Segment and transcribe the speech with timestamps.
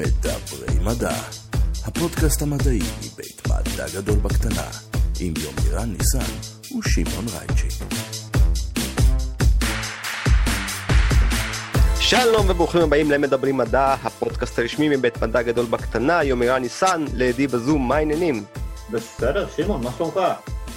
[0.00, 1.14] מדברי מדע,
[1.84, 4.66] הפודקאסט המדעי מבית מדע גדול בקטנה,
[5.20, 6.32] עם יומירן ניסן
[6.78, 7.84] ושמעון רייצ'י.
[12.00, 17.88] שלום וברוכים הבאים למדברים מדע, הפודקאסט הרשמי מבית מדע גדול בקטנה, יומירן ניסן, לידי בזום,
[17.88, 18.44] מה העניינים?
[18.90, 20.20] בסדר, שמעון, מה שלומך?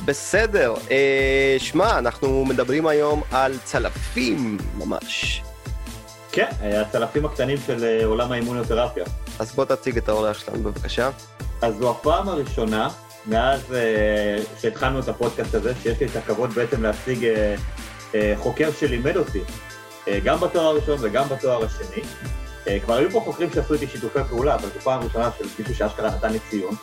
[0.05, 5.41] בסדר, אה, שמע, אנחנו מדברים היום על צלפים ממש.
[6.33, 9.03] כן, הצלפים הקטנים של אה, עולם האימוניותרפיה.
[9.39, 11.09] אז בוא תציג את האורח שלנו בבקשה.
[11.61, 12.89] אז זו הפעם הראשונה
[13.25, 17.55] מאז אה, שהתחלנו את הפודקאסט הזה, שיש לי את הכבוד בעצם להציג אה,
[18.15, 19.41] אה, חוקר שלימד אותי,
[20.07, 22.03] אה, גם בתואר הראשון וגם בתואר השני.
[22.67, 25.75] אה, כבר היו פה חוקרים שעשו איתי שיתופי פעולה, אבל זו פעם ראשונה של מישהו
[25.75, 26.75] שאשכרה נתן לי ציון.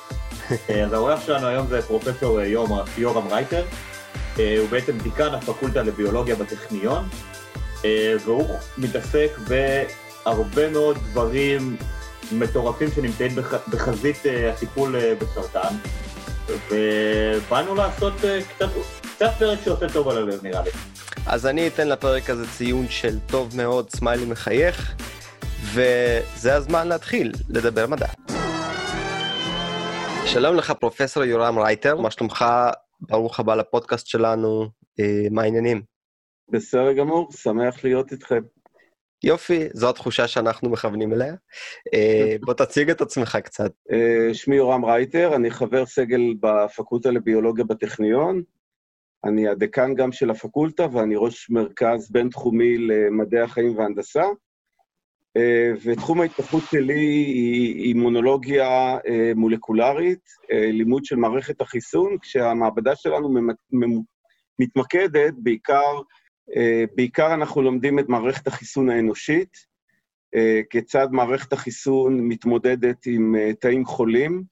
[0.70, 2.46] אה, אז האורח שלנו היום זה פרופסור אה,
[2.96, 3.64] יורם, רייטר,
[4.38, 7.39] אה, הוא בעצם דיקן הפקולטה לביולוגיה בטכניון, אה,
[8.24, 11.76] והוא מתעסק בהרבה מאוד דברים
[12.32, 15.74] מטורפים שנמצאים בח, בחזית אה, הטיפול אה, בסרטן,
[16.70, 18.68] ובאנו לעשות אה, קצת,
[19.14, 20.70] קצת פרק שעושה טוב על הלב נראה לי.
[21.26, 24.94] אז אני אתן לפרק הזה ציון של טוב מאוד, סמיילי מחייך,
[25.62, 28.06] וזה הזמן להתחיל לדבר מדע.
[30.26, 32.44] שלום לך פרופסור יורם רייטר, מה שלומך?
[33.00, 34.68] ברוך הבא לפודקאסט שלנו,
[35.00, 35.89] אה, מה העניינים?
[36.50, 38.40] בסדר גמור, שמח להיות איתכם.
[39.24, 41.34] יופי, זו התחושה שאנחנו מכוונים אליה.
[41.94, 43.72] אה, בוא תציג את עצמך קצת.
[43.92, 48.42] אה, שמי יורם רייטר, אני חבר סגל בפקולטה לביולוגיה בטכניון.
[49.24, 54.24] אני הדיקן גם של הפקולטה ואני ראש מרכז בינתחומי למדעי החיים והנדסה.
[55.36, 58.98] אה, ותחום ההתפתחות שלי היא אימונולוגיה
[59.34, 63.28] מולקולרית, לימוד של מערכת החיסון, כשהמעבדה שלנו
[64.58, 66.00] מתמקדת בעיקר
[66.94, 69.56] בעיקר אנחנו לומדים את מערכת החיסון האנושית,
[70.36, 70.38] uh,
[70.70, 74.42] כיצד מערכת החיסון מתמודדת עם uh, תאים חולים,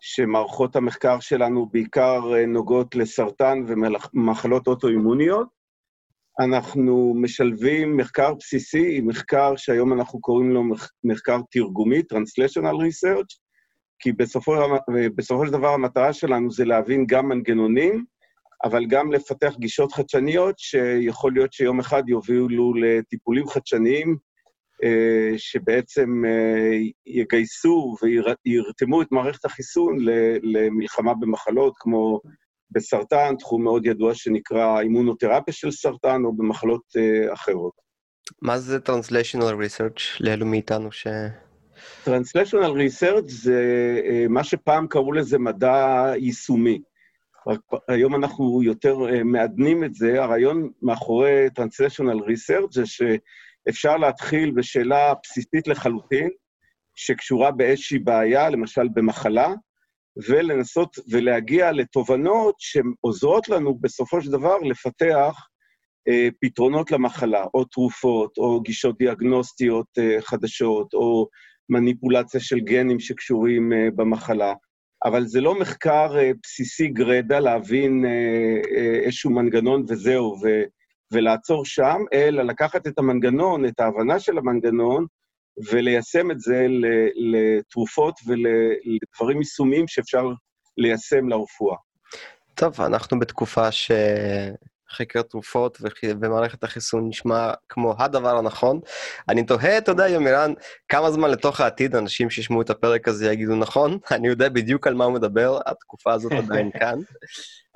[0.00, 5.48] שמערכות המחקר שלנו בעיקר נוגעות לסרטן ומחלות אוטואימוניות.
[6.40, 10.64] אנחנו משלבים מחקר בסיסי עם מחקר שהיום אנחנו קוראים לו
[11.04, 13.38] מחקר תרגומי, Translational Research,
[13.98, 14.54] כי בסופו,
[15.16, 18.04] בסופו של דבר המטרה שלנו זה להבין גם מנגנונים,
[18.64, 24.16] אבל גם לפתח גישות חדשניות שיכול להיות שיום אחד יובילו לטיפולים חדשניים
[25.36, 26.22] שבעצם
[27.06, 27.96] יגייסו
[28.44, 29.96] וירתמו את מערכת החיסון
[30.42, 32.20] למלחמה במחלות כמו
[32.70, 36.82] בסרטן, תחום מאוד ידוע שנקרא אימונותרפיה של סרטן, או במחלות
[37.32, 37.72] אחרות.
[38.42, 41.06] מה זה Translational Research לאלו מאיתנו ש...
[42.06, 43.62] Translational Research זה
[44.28, 46.80] מה שפעם קראו לזה מדע יישומי.
[47.88, 50.22] היום אנחנו יותר uh, מעדנים את זה.
[50.22, 56.30] הרעיון מאחורי Translational Research זה שאפשר להתחיל בשאלה בסיסית לחלוטין,
[56.94, 59.54] שקשורה באיזושהי בעיה, למשל במחלה,
[60.28, 65.46] ולנסות ולהגיע לתובנות שעוזרות לנו בסופו של דבר לפתח
[66.08, 71.28] uh, פתרונות למחלה, או תרופות, או גישות דיאגנוסטיות uh, חדשות, או
[71.68, 74.52] מניפולציה של גנים שקשורים uh, במחלה.
[75.06, 80.62] אבל זה לא מחקר uh, בסיסי גרדה להבין uh, uh, איזשהו מנגנון וזהו, ו,
[81.12, 85.06] ולעצור שם, אלא לקחת את המנגנון, את ההבנה של המנגנון,
[85.70, 86.66] וליישם את זה
[87.16, 90.28] לתרופות ולדברים יישומיים שאפשר
[90.78, 91.76] ליישם לרפואה.
[92.54, 93.90] טוב, אנחנו בתקופה ש...
[94.90, 95.78] חקר תרופות
[96.20, 98.80] ומערכת החיסון נשמע כמו הדבר הנכון.
[99.28, 100.52] אני תוהה, אתה יודע, יומירן,
[100.88, 104.94] כמה זמן לתוך העתיד אנשים שישמעו את הפרק הזה יגידו נכון, אני יודע בדיוק על
[104.94, 106.98] מה הוא מדבר, התקופה הזאת עדיין כאן.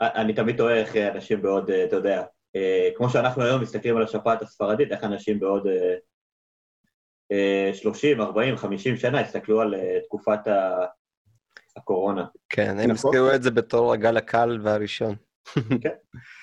[0.01, 2.23] אני תמיד תוהה איך אנשים בעוד, אתה יודע,
[2.97, 5.67] כמו שאנחנו היום מסתכלים על השפעת הספרדית, איך אנשים בעוד
[7.73, 10.41] 30, 40, 50 שנה יסתכלו על תקופת
[11.77, 12.25] הקורונה.
[12.49, 15.15] כן, הם יזכרו את זה בתור הגל הקל והראשון.
[15.83, 15.91] כן.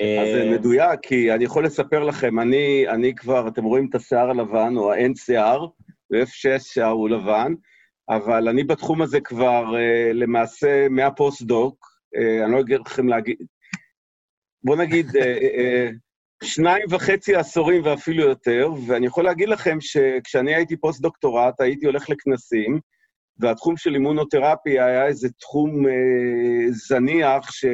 [0.00, 4.30] אז זה מדויק, כי אני יכול לספר לכם, אני, אני כבר, אתם רואים את השיער
[4.30, 5.66] הלבן, או האין שיער,
[6.12, 7.52] ואפס שיער הוא לבן,
[8.08, 13.36] אבל אני בתחום הזה כבר uh, למעשה מהפוסט-דוק, uh, אני לא אגיד לכם להגיד,
[14.64, 15.94] בוא נגיד, uh,
[16.44, 22.80] שניים וחצי עשורים ואפילו יותר, ואני יכול להגיד לכם שכשאני הייתי פוסט-דוקטורט, הייתי הולך לכנסים,
[23.40, 25.84] והתחום של אימונותרפיה היה איזה תחום
[26.70, 27.64] זניח, ש...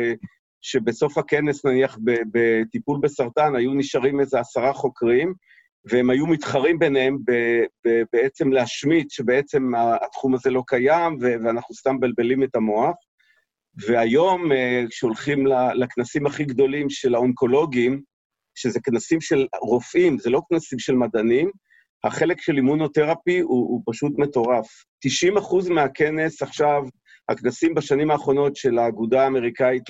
[0.68, 1.98] שבסוף הכנס, נניח,
[2.32, 5.34] בטיפול בסרטן, היו נשארים איזה עשרה חוקרים,
[5.84, 7.18] והם היו מתחרים ביניהם
[8.12, 9.72] בעצם להשמיט שבעצם
[10.02, 12.94] התחום הזה לא קיים, ואנחנו סתם מבלבלים את המוח.
[13.86, 14.50] והיום,
[14.90, 18.02] כשהולכים לכנסים הכי גדולים של האונקולוגים,
[18.54, 21.50] שזה כנסים של רופאים, זה לא כנסים של מדענים,
[22.04, 24.66] החלק של אימונותרפי הוא, הוא פשוט מטורף.
[25.00, 26.82] 90 אחוז מהכנס עכשיו,
[27.28, 29.82] הכנסים בשנים האחרונות של האגודה האמריקאית.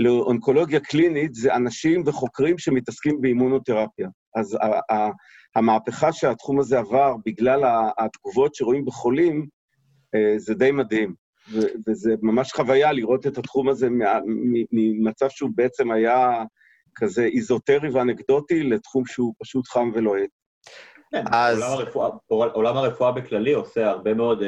[0.00, 4.08] לאונקולוגיה קלינית, זה אנשים וחוקרים שמתעסקים באימונותרפיה.
[4.36, 4.58] אז
[5.56, 9.46] המהפכה שהתחום הזה עבר בגלל התגובות שרואים בחולים,
[10.14, 11.14] אה, זה די מדהים.
[11.86, 13.88] וזה ממש חוויה לראות את התחום הזה
[14.72, 16.44] ממצב שהוא בעצם היה
[16.94, 20.30] כזה איזוטרי ואנקדוטי לתחום שהוא פשוט חם ולוהט.
[21.10, 21.58] כן, אז...
[21.58, 22.08] עולם הרפואה,
[22.52, 24.44] עולם הרפואה בכללי עושה הרבה מאוד uh,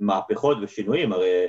[0.00, 1.46] מהפכות ושינויים, הרי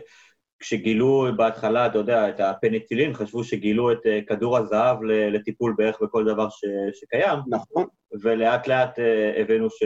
[0.64, 6.26] כשגילו בהתחלה, אתה יודע, את הפניצילין, חשבו שגילו את uh, כדור הזהב לטיפול בערך בכל
[6.26, 6.62] דבר ש,
[6.94, 7.40] שקיים.
[7.48, 7.86] נכון.
[8.22, 9.02] ולאט לאט uh,
[9.42, 9.84] הבאנו ש...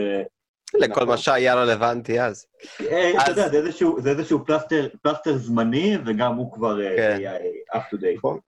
[0.74, 1.08] לכל נכון.
[1.08, 2.46] מה שהיה רלוונטי אז.
[2.76, 3.48] אתה יודע,
[3.98, 4.44] זה איזשהו
[5.02, 7.18] פלסטר זמני, וגם הוא כבר כן.
[7.74, 8.16] up to date.
[8.16, 8.38] נכון.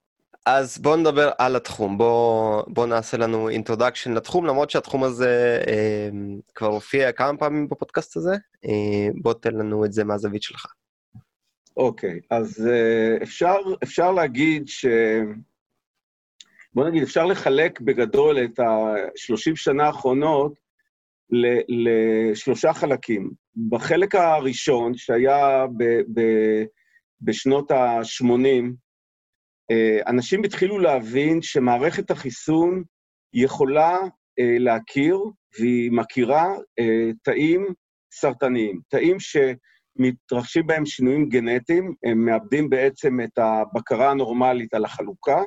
[0.47, 6.09] אז בואו נדבר על התחום, בואו בוא נעשה לנו introduction לתחום, למרות שהתחום הזה אה,
[6.55, 8.33] כבר הופיע כמה פעמים בפודקאסט הזה,
[8.65, 10.67] אה, בוא תן לנו את זה מהזווית שלך.
[11.81, 14.87] אוקיי, אז אה, אפשר, אפשר להגיד ש...
[16.75, 20.53] בוא נגיד, אפשר לחלק בגדול את ה-30 שנה האחרונות
[21.69, 23.31] לשלושה חלקים.
[23.69, 25.85] בחלק הראשון, שהיה ב,
[26.15, 26.23] ב,
[27.21, 28.65] בשנות ה-80,
[29.71, 32.83] אה, אנשים התחילו להבין שמערכת החיסון
[33.35, 33.99] יכולה
[34.39, 35.19] אה, להכיר,
[35.59, 36.47] והיא מכירה
[37.23, 37.67] תאים
[38.13, 39.17] סרטניים, תאים
[40.01, 45.43] שמתרחשים בהם שינויים גנטיים, הם מאבדים בעצם את הבקרה הנורמלית על החלוקה,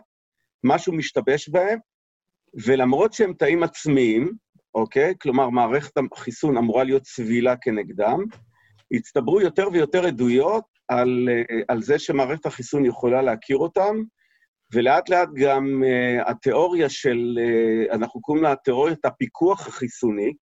[0.64, 1.80] משהו משתבש בהם,
[2.66, 4.32] ולמרות שהם תאים עצמיים,
[4.76, 5.14] אוקיי?
[5.22, 8.20] כלומר, מערכת החיסון אמורה להיות סבילה כנגדם,
[8.92, 11.30] הצטברו יותר ויותר עדויות על,
[11.68, 13.96] על זה שמערכת החיסון יכולה להכיר אותם,
[14.74, 20.34] ולאט לאט גם uh, התיאוריה של, uh, אנחנו קוראים לה תיאוריית הפיקוח החיסוני,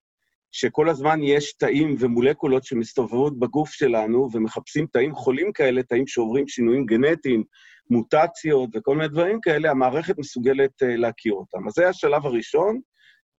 [0.51, 6.85] שכל הזמן יש תאים ומולקולות שמסתובבות בגוף שלנו ומחפשים תאים חולים כאלה, תאים שעוברים שינויים
[6.85, 7.43] גנטיים,
[7.89, 11.67] מוטציות וכל מיני דברים כאלה, המערכת מסוגלת uh, להכיר אותם.
[11.67, 12.79] אז זה השלב הראשון.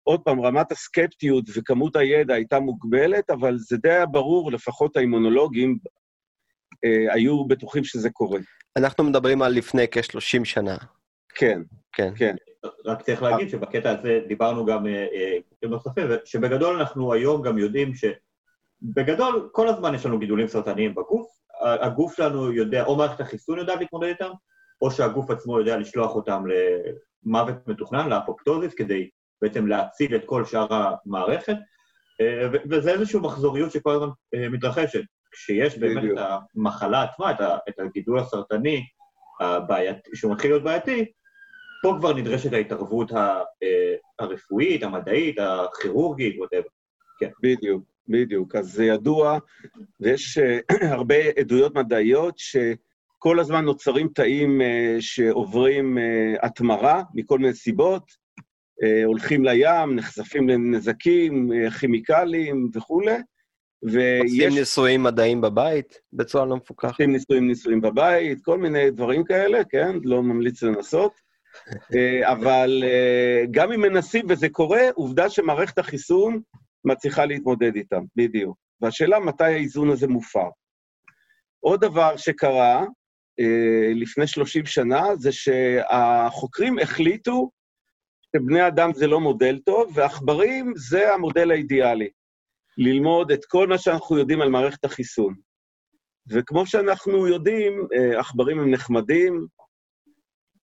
[0.03, 5.77] עוד פעם, רמת הסקפטיות וכמות הידע הייתה מוגבלת, אבל זה די היה ברור, לפחות האימונולוגים
[6.85, 8.39] אה, היו בטוחים שזה קורה.
[8.77, 10.77] אנחנו מדברים על לפני כ-30 שנה.
[11.35, 11.61] כן,
[11.93, 12.13] כן.
[12.15, 12.35] כן.
[12.85, 15.37] רק צריך להגיד שבקטע הזה דיברנו גם עם אה,
[15.69, 21.27] נוספים, שבגדול אנחנו היום גם יודעים שבגדול כל הזמן יש לנו גידולים סרטניים בגוף,
[21.61, 24.31] הגוף שלנו יודע, או מערכת החיסון יודעת להתמודד איתם,
[24.81, 26.43] או שהגוף עצמו יודע לשלוח אותם
[27.25, 29.09] למוות מתוכנן, לאפוקטוזיס, כדי
[29.41, 31.55] בעצם להציל את כל שאר המערכת,
[32.21, 34.09] אה, וזה איזושהי מחזוריות שכל הזמן
[34.51, 35.01] מתרחשת.
[35.31, 36.25] כשיש באמת את
[36.55, 37.31] המחלה עצמה,
[37.69, 38.85] את הגידול הסרטני
[39.39, 41.11] הבעייתי, שהוא מתחיל להיות בעייתי,
[41.81, 46.67] פה כבר נדרשת ההתערבות אה, הרפואית, המדעית, הכירורגית, וואטאבר.
[47.19, 47.29] כן.
[47.41, 48.55] בדיוק, בדיוק.
[48.55, 49.37] אז זה ידוע,
[49.99, 50.59] ויש אה,
[50.95, 55.97] הרבה עדויות מדעיות שכל הזמן נוצרים תאים אה, שעוברים
[56.41, 58.21] התמרה מכל מיני סיבות,
[59.05, 63.15] הולכים לים, נחשפים לנזקים כימיקליים וכולי,
[63.83, 64.31] ויש...
[64.31, 66.91] עושים ניסויים מדעיים בבית בצורה לא מפוקחת.
[66.91, 69.95] עושים ניסויים ניסויים בבית, כל מיני דברים כאלה, כן?
[70.03, 71.30] לא ממליץ לנסות.
[71.95, 76.41] אה, אבל אה, גם אם מנסים וזה קורה, עובדה שמערכת החיסון
[76.85, 78.57] מצליחה להתמודד איתם, בדיוק.
[78.81, 80.49] והשאלה מתי האיזון הזה מופר.
[81.59, 82.85] עוד דבר שקרה
[83.39, 87.51] אה, לפני 30 שנה, זה שהחוקרים החליטו
[88.35, 92.09] שבני אדם זה לא מודל טוב, ועכברים זה המודל האידיאלי.
[92.77, 95.35] ללמוד את כל מה שאנחנו יודעים על מערכת החיסון.
[96.29, 99.47] וכמו שאנחנו יודעים, עכברים הם נחמדים,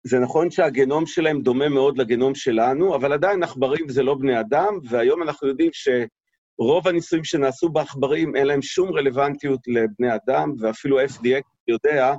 [0.08, 4.80] זה נכון שהגנום שלהם דומה מאוד לגנום שלנו, אבל עדיין עכברים זה לא בני אדם,
[4.90, 11.42] והיום אנחנו יודעים שרוב הניסויים שנעשו בעכברים אין להם שום רלוונטיות לבני אדם, ואפילו ה-FDA
[11.68, 12.14] יודע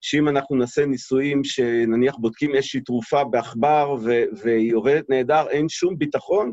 [0.00, 3.96] שאם אנחנו נעשה ניסויים שנניח בודקים איזושהי תרופה בעכבר
[4.42, 6.52] והיא עובדת נהדר, אין שום ביטחון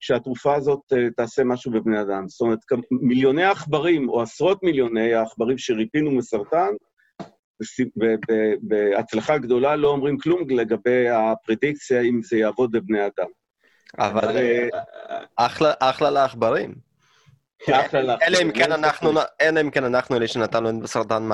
[0.00, 2.28] שהתרופה הזאת אה, תעשה משהו בבני אדם.
[2.28, 2.58] זאת אומרת,
[2.90, 6.72] מיליוני עכברים, או עשרות מיליוני העכברים שריפינו מסרטן,
[8.60, 13.28] בהצלחה גדולה לא אומרים כלום לגבי הפרדיקציה אם זה יעבוד בבני אדם.
[13.98, 14.68] אבל אה,
[15.80, 16.74] אחלה לעכברים.
[17.68, 21.28] אלא אם כן אנחנו, אלא אם כן אנחנו אלה שנתנו להם סרטן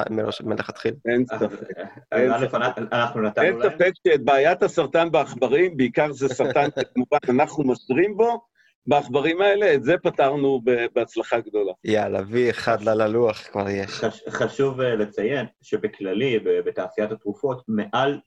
[0.44, 0.96] מלכתחילה.
[1.06, 1.70] אין ספק.
[2.12, 8.40] אין ספק שאת בעיית הסרטן בעכברים, בעיקר זה סרטן שכמובן אנחנו משרים בו,
[8.86, 10.60] בעכברים האלה, את זה פתרנו
[10.94, 11.72] בהצלחה גדולה.
[11.84, 13.90] יאללה, וי אחד ללוח כבר יש.
[14.28, 18.20] חשוב אה, לציין שבכללי, בתעשיית התרופות, מעל,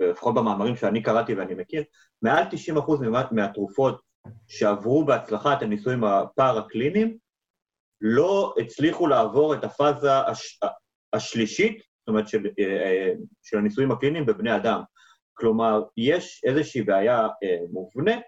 [0.00, 1.82] לפחות במאמרים שאני קראתי ואני מכיר,
[2.22, 2.44] מעל
[2.76, 4.00] 90% מהתרופות
[4.48, 7.16] שעברו בהצלחה את הניסויים הפארה-קליניים,
[8.00, 10.60] לא הצליחו לעבור את הפאזה הש...
[11.12, 14.82] השלישית, זאת אומרת של, אה, של הניסויים הקליניים בבני אדם.
[15.34, 17.28] כלומר, יש איזושהי בעיה
[17.72, 18.20] מובנית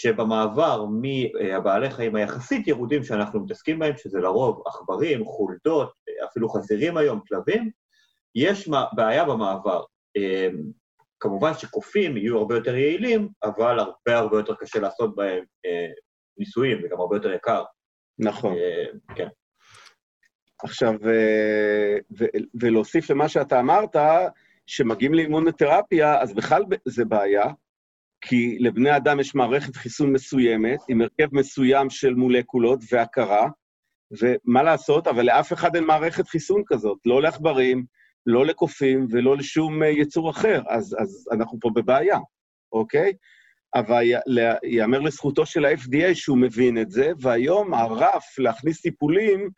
[0.00, 5.92] שבמעבר מהבעלי חיים היחסית ירודים שאנחנו מתעסקים בהם, שזה לרוב עכברים, חולדות,
[6.24, 7.70] אפילו חזירים היום, כלבים,
[8.34, 9.84] יש בעיה במעבר.
[10.16, 10.62] אמ,
[11.20, 15.88] כמובן שקופים יהיו הרבה יותר יעילים, אבל הרבה הרבה יותר קשה לעשות בהם אה,
[16.38, 17.64] ניסויים, וגם הרבה יותר יקר.
[18.18, 18.54] נכון.
[18.54, 19.28] אה, כן.
[20.62, 20.94] עכשיו,
[22.60, 23.96] ולהוסיף למה שאתה אמרת,
[24.66, 27.44] שמגיעים לאימונותרפיה, אז בכלל זה בעיה,
[28.20, 33.48] כי לבני אדם יש מערכת חיסון מסוימת, עם הרכב מסוים של מולקולות והכרה,
[34.20, 37.84] ומה לעשות, אבל לאף אחד אין מערכת חיסון כזאת, לא לעכברים,
[38.26, 42.18] לא לקופים ולא לשום אה, יצור אחר, אז, אז אנחנו פה בבעיה,
[42.72, 43.12] אוקיי?
[43.74, 44.02] אבל
[44.62, 49.50] ייאמר לזכותו של ה-FDA שהוא מבין את זה, והיום הרף להכניס טיפולים,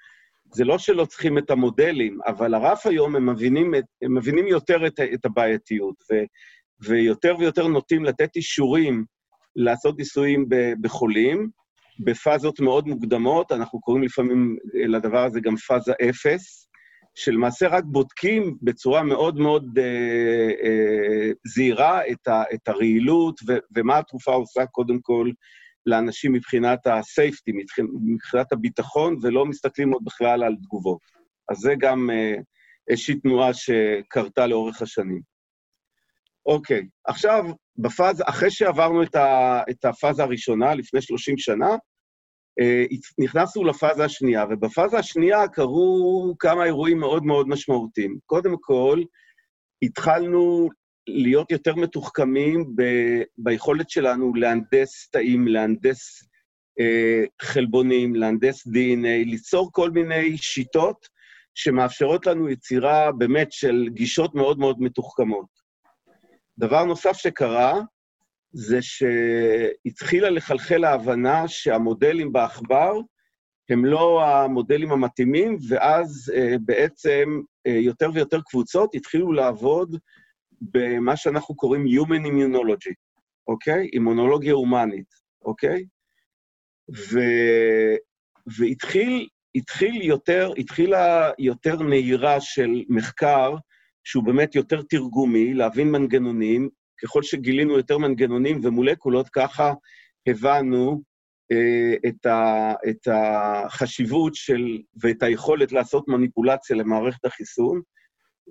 [0.52, 5.00] זה לא שלא צריכים את המודלים, אבל הרף היום, הם מבינים, הם מבינים יותר את,
[5.14, 6.14] את הבעייתיות, ו,
[6.82, 9.04] ויותר ויותר נוטים לתת אישורים
[9.56, 10.46] לעשות ניסויים
[10.80, 11.50] בחולים,
[12.04, 16.70] בפאזות מאוד מוקדמות, אנחנו קוראים לפעמים לדבר הזה גם פאזה אפס,
[17.14, 23.99] שלמעשה רק בודקים בצורה מאוד מאוד אה, אה, זהירה את, ה, את הרעילות ו, ומה
[23.99, 25.30] התרופה עושה קודם כל
[25.87, 27.52] לאנשים מבחינת ה-safety,
[28.06, 31.00] מבחינת הביטחון, ולא מסתכלים עוד בכלל על תגובות.
[31.50, 32.34] אז זה גם אה,
[32.88, 35.20] איזושהי תנועה שקרתה לאורך השנים.
[36.47, 37.44] אוקיי, עכשיו,
[37.76, 41.76] בפאזה, אחרי שעברנו את, ה, את הפאזה הראשונה, לפני 30 שנה,
[42.61, 42.85] אה,
[43.18, 48.18] נכנסנו לפאזה השנייה, ובפאזה השנייה קרו כמה אירועים מאוד מאוד משמעותיים.
[48.26, 49.02] קודם כל,
[49.82, 50.68] התחלנו
[51.06, 52.82] להיות יותר מתוחכמים ב,
[53.38, 56.23] ביכולת שלנו להנדס תאים, להנדס
[56.80, 61.09] אה, חלבונים, להנדס DNA, ליצור כל מיני שיטות
[61.54, 65.60] שמאפשרות לנו יצירה באמת של גישות מאוד מאוד מתוחכמות.
[66.61, 67.81] דבר נוסף שקרה,
[68.52, 72.93] זה שהתחילה לחלחל ההבנה שהמודלים בעכבר
[73.71, 79.97] הם לא המודלים המתאימים, ואז uh, בעצם uh, יותר ויותר קבוצות התחילו לעבוד
[80.61, 82.95] במה שאנחנו קוראים Human Immunology,
[83.47, 83.88] אוקיי?
[83.93, 85.14] אימונולוגיה הומנית,
[85.45, 85.85] אוקיי?
[86.90, 87.19] ו...
[88.59, 93.55] והתחיל התחיל יותר, התחילה יותר נהירה של מחקר
[94.04, 96.69] שהוא באמת יותר תרגומי, להבין מנגנונים,
[97.02, 99.73] ככל שגילינו יותר מנגנונים ומולקולות, ככה
[100.26, 101.02] הבנו
[101.52, 107.80] אה, את, ה, את החשיבות של, ואת היכולת לעשות מניפולציה למערכת החיסון,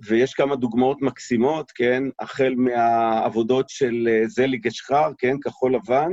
[0.08, 2.04] ויש כמה דוגמאות מקסימות, כן?
[2.20, 5.36] החל מהעבודות של אה, זליג אשחר, כן?
[5.44, 6.10] כחול לבן,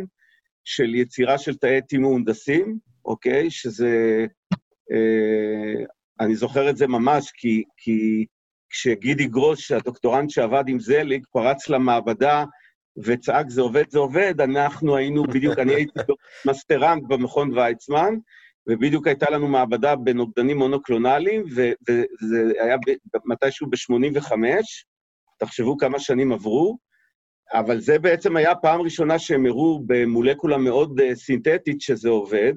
[0.64, 3.50] של יצירה של תאי T מהונדסים, אוקיי?
[3.50, 4.26] שזה...
[4.93, 5.85] אה,
[6.21, 8.26] אני זוכר את זה ממש, כי, כי
[8.70, 12.44] כשגידי גרוס, הדוקטורנט שעבד עם זליג, פרץ למעבדה
[13.04, 16.00] וצעק, זה עובד, זה עובד, אנחנו היינו בדיוק, אני הייתי
[16.49, 18.14] מסטרנט במכון ויצמן,
[18.68, 22.76] ובדיוק הייתה לנו מעבדה בנוגדנים מונוקלונליים, וזה היה
[23.25, 24.32] מתישהו ב-85,
[25.38, 26.78] תחשבו כמה שנים עברו,
[27.52, 32.52] אבל זה בעצם היה פעם ראשונה שהם הראו במולקולה מאוד uh, סינתטית שזה עובד,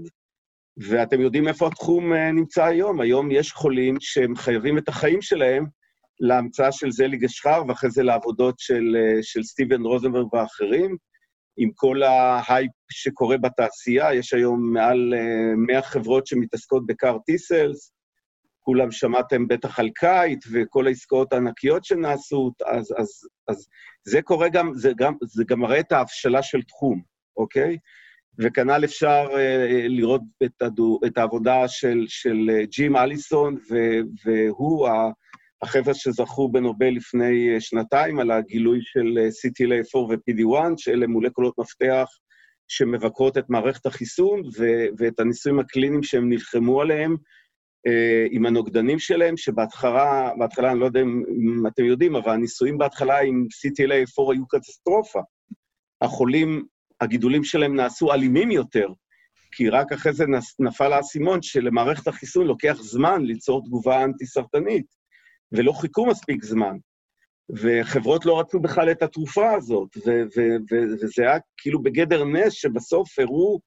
[0.77, 3.01] ואתם יודעים איפה התחום uh, נמצא היום.
[3.01, 5.65] היום יש חולים שהם חייבים את החיים שלהם
[6.19, 10.97] להמצאה של זליג אשחר, ואחרי זה לעבודות של, אה, של סטיבן רוזנברג ואחרים.
[11.57, 15.13] עם כל ההייפ שקורה בתעשייה, יש היום מעל
[15.57, 17.91] 100 אה, חברות שמתעסקות ב-CAR T cells,
[18.59, 23.09] כולם שמעתם בטח על קייט וכל העסקאות הענקיות שנעשו, אז, אז,
[23.47, 23.67] אז
[24.07, 27.01] זה קורה גם, זה גם, זה גם מראה את ההבשלה של תחום,
[27.37, 27.77] אוקיי?
[28.39, 29.35] וכנ"ל אפשר uh,
[29.87, 33.57] לראות את, הדו, את העבודה של, של ג'ים אליסון,
[34.25, 34.87] והוא,
[35.61, 42.07] החבר'ה שזכו בנובל לפני אה, שנתיים על הגילוי של אה, CTLA4 ו-PD1, שאלה מולקולות מפתח
[42.67, 47.15] שמבקרות את מערכת החיסון ו- ואת הניסויים הקליניים שהם נלחמו עליהם
[47.87, 52.77] אה, עם הנוגדנים שלהם, שבהתחלה, בהתחלה, אני לא יודע אם, אם אתם יודעים, אבל הניסויים
[52.77, 55.19] בהתחלה עם CTLA4 היו קטסטרופה.
[56.01, 56.65] החולים,
[57.01, 58.87] הגידולים שלהם נעשו אלימים יותר,
[59.51, 60.25] כי רק אחרי זה
[60.59, 64.98] נפל האסימון שלמערכת החיסון לוקח זמן ליצור תגובה אנטי-סרטנית.
[65.51, 66.77] ולא חיכו מספיק זמן.
[67.49, 69.89] וחברות לא רצו בכלל את התרופה הזאת,
[70.71, 73.59] וזה היה כאילו בגדר נס שבסוף הראו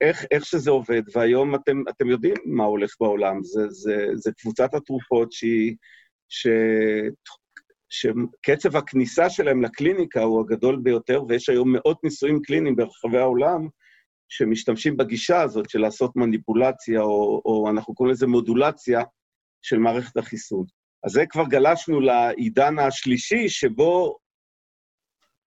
[0.00, 3.44] איך, איך שזה עובד, והיום אתם, אתם יודעים מה הולך בעולם.
[3.44, 5.76] זה, זה, זה קבוצת התרופות שהיא,
[6.28, 6.46] ש,
[7.88, 13.68] שקצב הכניסה שלהם לקליניקה הוא הגדול ביותר, ויש היום מאות ניסויים קליניים ברחבי העולם,
[14.28, 19.02] שמשתמשים בגישה הזאת של לעשות מניפולציה, או, או אנחנו קוראים לזה מודולציה
[19.62, 20.64] של מערכת החיסון.
[21.06, 24.16] אז זה כבר גלשנו לעידן השלישי, שבו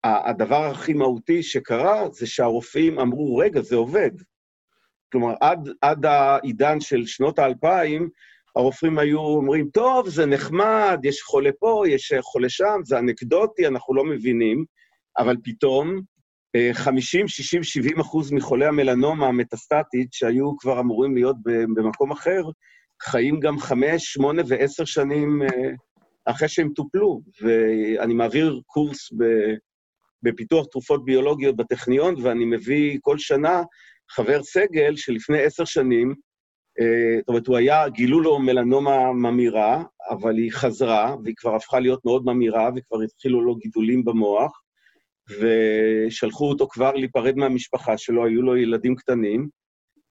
[0.03, 4.11] הדבר הכי מהותי שקרה זה שהרופאים אמרו, רגע, זה עובד.
[5.11, 8.09] כלומר, עד, עד העידן של שנות האלפיים,
[8.55, 13.95] הרופאים היו אומרים, טוב, זה נחמד, יש חולה פה, יש חולה שם, זה אנקדוטי, אנחנו
[13.95, 14.65] לא מבינים,
[15.17, 16.01] אבל פתאום
[16.73, 22.41] 50, 60, 70 אחוז מחולי המלנומה המטסטטית, שהיו כבר אמורים להיות במקום אחר,
[23.01, 25.71] חיים גם חמש, שמונה ועשר שנים אה,
[26.25, 27.21] אחרי שהם טופלו.
[27.41, 29.11] ואני מעביר קורס
[30.23, 33.63] בפיתוח תרופות ביולוגיות בטכניון, ואני מביא כל שנה
[34.11, 36.13] חבר סגל שלפני עשר שנים,
[36.79, 41.79] אה, זאת אומרת, הוא היה, גילו לו מלנומה ממירה, אבל היא חזרה, והיא כבר הפכה
[41.79, 44.61] להיות מאוד ממירה, וכבר התחילו לו גידולים במוח,
[45.39, 49.47] ושלחו אותו כבר להיפרד מהמשפחה שלו, היו לו ילדים קטנים,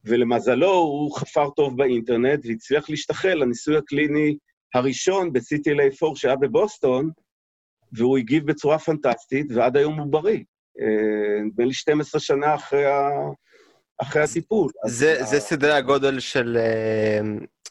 [0.07, 4.37] ולמזלו הוא חפר טוב באינטרנט והצליח להשתחל לניסוי הקליני
[4.75, 7.11] הראשון ב-CTLA4 שהיה בבוסטון,
[7.93, 10.41] והוא הגיב בצורה פנטסטית, ועד היום הוא בריא.
[10.81, 13.09] אה, נדמה לי 12 שנה אחרי, ה...
[13.99, 14.71] אחרי הטיפול.
[14.87, 15.25] זה, ה...
[15.25, 17.21] זה סדרי הגודל של אה,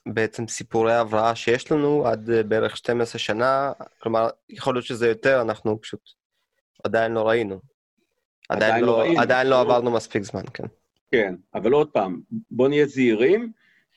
[0.06, 5.42] בעצם סיפורי הבראה שיש לנו עד אה, בערך 12 שנה, כלומר, יכול להיות שזה יותר,
[5.42, 6.02] אנחנו פשוט
[6.84, 7.60] עדיין לא ראינו.
[8.50, 9.22] עדיין, עדיין לא, לא ראינו.
[9.22, 10.68] עדיין לא עברנו מספיק זמן, כן.
[11.16, 13.52] כן, אבל עוד פעם, בואו נהיה זהירים,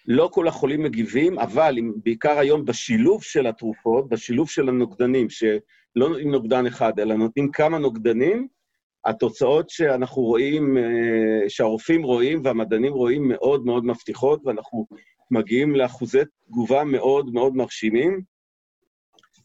[0.06, 6.30] לא כל החולים מגיבים, אבל בעיקר היום בשילוב של התרופות, בשילוב של הנוגדנים, שלא נותנים
[6.30, 8.48] נוגדן אחד, אלא נותנים כמה נוגדנים,
[9.04, 14.87] התוצאות שאנחנו רואים, אה, שהרופאים רואים והמדענים רואים מאוד מאוד מבטיחות, ואנחנו
[15.30, 18.20] מגיעים לאחוזי תגובה מאוד מאוד מרשימים,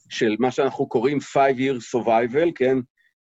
[0.10, 2.78] של מה שאנחנו קוראים 5-year survival, כן?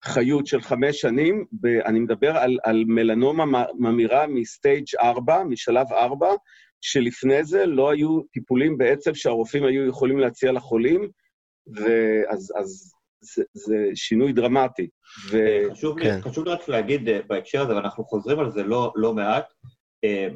[0.05, 1.45] חיות של חמש שנים,
[1.87, 6.29] אני מדבר על, על מלנומה ממירה מסטייג' 4, משלב 4,
[6.81, 11.09] שלפני זה לא היו טיפולים בעצם שהרופאים היו יכולים להציע לחולים,
[11.67, 14.89] ואז אז זה, זה שינוי דרמטי.
[15.31, 15.39] ו...
[15.71, 16.17] חשוב, כן.
[16.17, 19.53] לי, חשוב לי רק להגיד אה, בהקשר הזה, ואנחנו חוזרים על זה לא, לא מעט,
[20.05, 20.29] אה,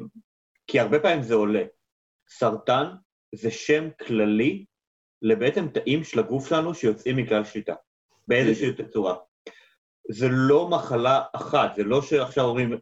[0.67, 1.63] כי הרבה פעמים זה עולה.
[2.29, 2.85] סרטן
[3.35, 4.65] זה שם כללי
[5.21, 7.73] לבעצם תאים של הגוף שלנו שיוצאים מכלל שליטה,
[8.27, 9.15] באיזושהי צורה.
[10.11, 12.77] זה לא מחלה אחת, זה לא שעכשיו אומרים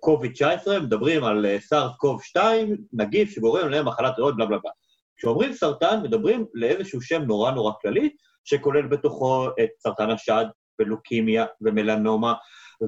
[0.00, 4.70] קוביד-19, אה, מדברים על סארס קוב 2, נגיף שגורם למחלת ריאות, בלה בלה בלה.
[5.16, 8.10] כשאומרים סרטן, מדברים לאיזשהו שם נורא נורא כללי,
[8.44, 10.44] שכולל בתוכו את סרטן השד,
[10.78, 12.34] ולוקימיה, ומלנומה,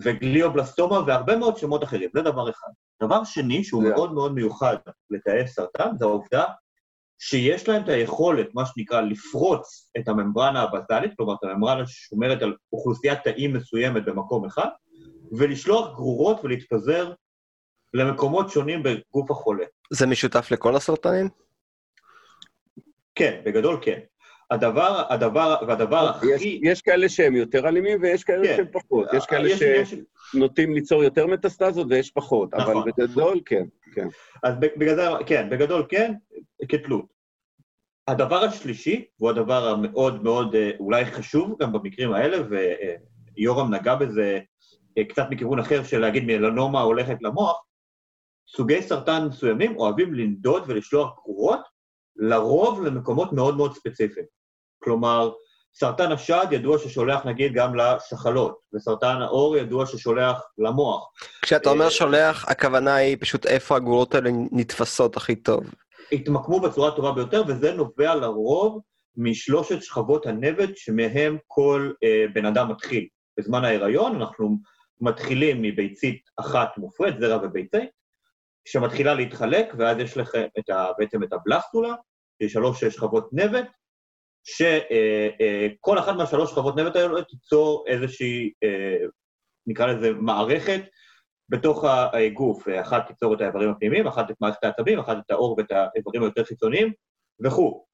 [0.03, 2.11] וגליובלסטומה, והרבה מאוד שמות אחרים.
[2.15, 2.69] זה דבר אחד.
[3.03, 3.89] דבר שני, שהוא yeah.
[3.89, 4.77] מאוד מאוד מיוחד
[5.11, 6.45] לתאי סרטן, זה העובדה
[7.19, 12.55] שיש להם את היכולת, מה שנקרא, לפרוץ את הממברנה הבזלית, כלומר, את הממברנה ששומרת על
[12.73, 14.69] אוכלוסיית תאים מסוימת במקום אחד,
[15.39, 17.13] ולשלוח גרורות ולהתפזר
[17.95, 19.65] למקומות שונים בגוף החולה.
[19.91, 21.29] זה משותף לכל הסרטנים?
[23.15, 24.01] כן, בגדול כן.
[24.51, 26.27] הדבר, הדבר, והדבר הכי...
[26.27, 28.57] יש, יש כאלה שהם יותר אלימים ויש כאלה כן.
[28.57, 29.09] שהם פחות.
[29.13, 29.49] יש כאלה
[30.33, 32.77] שנוטים ליצור יותר מטסטזות ויש פחות, נכון.
[32.77, 34.09] אבל בגדול כן, כן.
[34.43, 36.15] אז בגדול, כן, בגדול כן,
[36.69, 37.17] כתלות.
[38.09, 42.37] הדבר השלישי, והוא הדבר המאוד מאוד אה, אולי חשוב גם במקרים האלה,
[43.37, 44.39] ויורם נגע בזה
[44.99, 47.63] אה, קצת מכיוון אחר של להגיד מלנומה הולכת למוח,
[48.49, 51.61] סוגי סרטן מסוימים אוהבים לנדוד ולשלוח גרורות,
[52.19, 54.27] לרוב למקומות מאוד מאוד ספציפיים.
[54.83, 55.31] כלומר,
[55.75, 61.11] סרטן השד ידוע ששולח נגיד גם לשחלות, וסרטן העור ידוע ששולח למוח.
[61.43, 65.65] כשאתה אומר אה, שולח, הכוונה היא פשוט איפה הגרורות האלה נתפסות הכי טוב.
[66.13, 68.81] התמקמו בצורה הטובה ביותר, וזה נובע לרוב
[69.17, 73.07] משלושת שכבות הנבט שמהם כל אה, בן אדם מתחיל.
[73.39, 74.59] בזמן ההיריון אנחנו
[75.01, 77.91] מתחילים מביצית אחת מופרית, זרע וביצית,
[78.67, 81.95] שמתחילה להתחלק, ואז יש לך את ה, בעצם את הבלסטולה,
[82.39, 83.67] שהיא שלוש שכבות נבט,
[84.45, 88.53] שכל אחת מהשלוש שכבות נבט האלה תיצור איזושהי,
[89.67, 90.81] נקרא לזה מערכת,
[91.49, 92.69] בתוך הגוף.
[92.81, 96.45] אחת תיצור את האיברים הפנימיים, אחת את מערכת העצבים, אחת את העור ואת האיברים היותר
[96.45, 96.93] חיצוניים,
[97.45, 97.85] וכו'.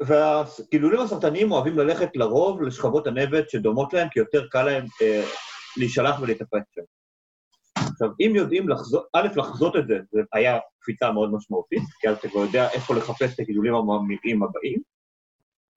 [0.00, 5.24] והגידולים הסרטניים אוהבים ללכת לרוב לשכבות הנבט שדומות להם, כי יותר קל להם אה,
[5.76, 6.82] להישלח ולהתאפק שם.
[8.02, 12.16] עכשיו, אם יודעים לחזות, א', לחזות את זה, זה היה קפיצה מאוד משמעותית, כי אז
[12.16, 14.82] אתה כבר יודע איפה לחפש את הגידולים הממירים הבאים.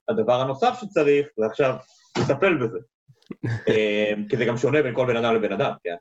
[0.09, 1.75] הדבר הנוסף שצריך, זה עכשיו
[2.17, 2.79] לטפל בזה.
[3.69, 5.95] אמ, כי זה גם שונה בין כל בן אדם לבן אדם, כן?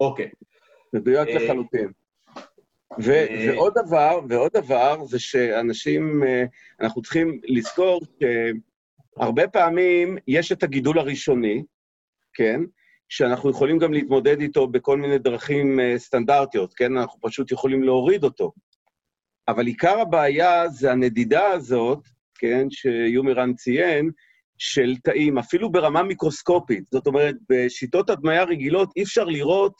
[0.00, 0.30] אוקיי.
[0.92, 1.92] מדויק אה, לחלוטין.
[3.02, 6.44] ו- אה, ועוד דבר, ועוד דבר, זה שאנשים, אה,
[6.80, 8.00] אנחנו צריכים לזכור
[9.18, 11.64] שהרבה פעמים יש את הגידול הראשוני,
[12.34, 12.60] כן?
[13.08, 16.96] שאנחנו יכולים גם להתמודד איתו בכל מיני דרכים אה, סטנדרטיות, כן?
[16.96, 18.52] אנחנו פשוט יכולים להוריד אותו.
[19.48, 21.98] אבל עיקר הבעיה זה הנדידה הזאת,
[22.38, 24.10] כן, שיומירן ציין,
[24.58, 26.84] של תאים, אפילו ברמה מיקרוסקופית.
[26.90, 29.74] זאת אומרת, בשיטות הדמיה רגילות אי אפשר לראות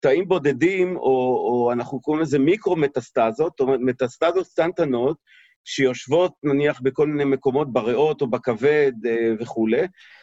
[0.00, 1.02] תאים בודדים, או,
[1.48, 5.16] או אנחנו קוראים לזה מיקרו-מטסטזות, זאת אומרת, מטסטזות קטנטנות,
[5.70, 9.82] שיושבות נניח בכל מיני מקומות בריאות או בכבד אה, וכולי,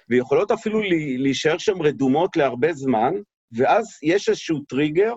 [0.10, 0.82] ויכולות אפילו
[1.18, 3.14] להישאר שם רדומות להרבה זמן,
[3.52, 5.14] ואז יש איזשהו טריגר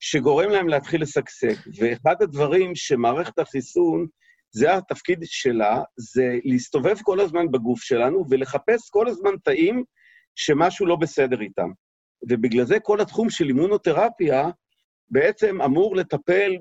[0.00, 1.54] שגורם להם להתחיל לשגשג.
[1.78, 4.06] ואחד הדברים שמערכת החיסון,
[4.50, 9.84] זה התפקיד שלה, זה להסתובב כל הזמן בגוף שלנו ולחפש כל הזמן תאים
[10.34, 11.68] שמשהו לא בסדר איתם.
[12.28, 14.50] ובגלל זה כל התחום של אימונותרפיה
[15.12, 16.56] בעצם אמור לטפל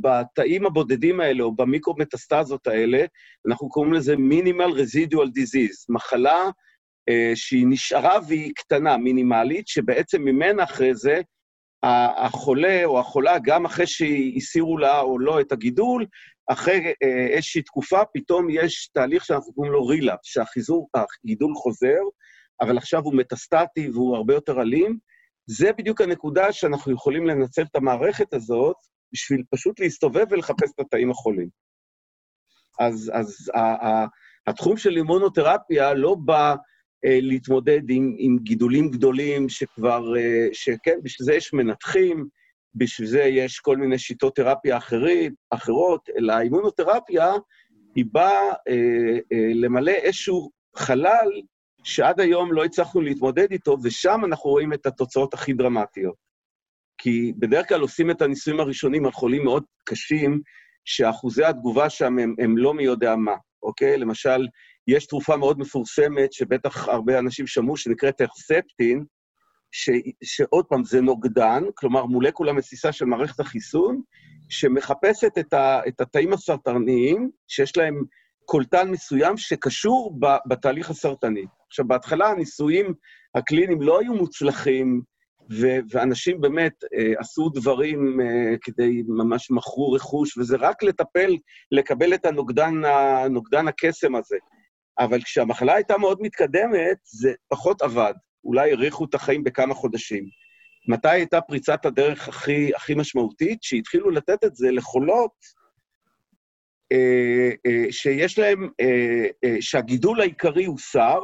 [0.00, 3.04] בתאים הבודדים האלה, או במיקרו-מטסטזות האלה,
[3.48, 6.50] אנחנו קוראים לזה מינימל רזידואל דיזיז, מחלה
[7.08, 11.20] אה, שהיא נשארה והיא קטנה, מינימלית, שבעצם ממנה אחרי זה
[12.16, 16.06] החולה או החולה, גם אחרי שהסירו לה או לא את הגידול,
[16.50, 22.00] אחרי אה, איזושהי תקופה, פתאום יש תהליך שאנחנו קוראים לו רילאפ, שהגידול חוזר,
[22.60, 24.98] אבל עכשיו הוא מטסטטי והוא הרבה יותר אלים.
[25.46, 28.76] זה בדיוק הנקודה שאנחנו יכולים לנצל את המערכת הזאת
[29.12, 31.48] בשביל פשוט להסתובב ולחפש את התאים החולים.
[32.80, 34.06] אז, אז ה, ה,
[34.46, 36.54] התחום של אימונותרפיה לא בא
[37.04, 42.28] אה, להתמודד עם, עם גידולים גדולים שכבר, אה, שכן, בשביל זה יש מנתחים,
[42.74, 47.32] בשביל זה יש כל מיני שיטות תרפיה אחרי, אחרות, אלא האימונותרפיה
[47.94, 51.28] היא באה אה, אה, למלא איזשהו חלל
[51.84, 56.14] שעד היום לא הצלחנו להתמודד איתו, ושם אנחנו רואים את התוצאות הכי דרמטיות.
[56.98, 60.40] כי בדרך כלל עושים את הניסויים הראשונים על חולים מאוד קשים,
[60.84, 63.98] שאחוזי התגובה שם הם, הם לא מי יודע מה, אוקיי?
[63.98, 64.46] למשל,
[64.86, 69.04] יש תרופה מאוד מפורסמת, שבטח הרבה אנשים שמעו, שנקראת הרספטין,
[69.72, 69.90] ש,
[70.24, 74.02] שעוד פעם, זה נוגדן, כלומר מולקולה מסיסה של מערכת החיסון,
[74.48, 78.04] שמחפשת את, ה, את התאים הסרטניים, שיש להם
[78.44, 81.44] קולטן מסוים שקשור בתהליך הסרטני.
[81.68, 82.94] עכשיו, בהתחלה הניסויים
[83.34, 85.02] הקליניים לא היו מוצלחים,
[85.52, 91.36] ו- ואנשים באמת אה, עשו דברים אה, כדי, ממש מכרו רכוש, וזה רק לטפל,
[91.72, 94.36] לקבל את הנוגדן, הנוגדן הקסם הזה.
[94.98, 98.14] אבל כשהמחלה הייתה מאוד מתקדמת, זה פחות עבד.
[98.44, 100.24] אולי האריכו את החיים בכמה חודשים.
[100.88, 103.62] מתי הייתה פריצת הדרך הכי, הכי משמעותית?
[103.62, 105.32] שהתחילו לתת את זה לחולות
[107.90, 111.20] שיש להם, אה, שהגידול העיקרי הוא שר,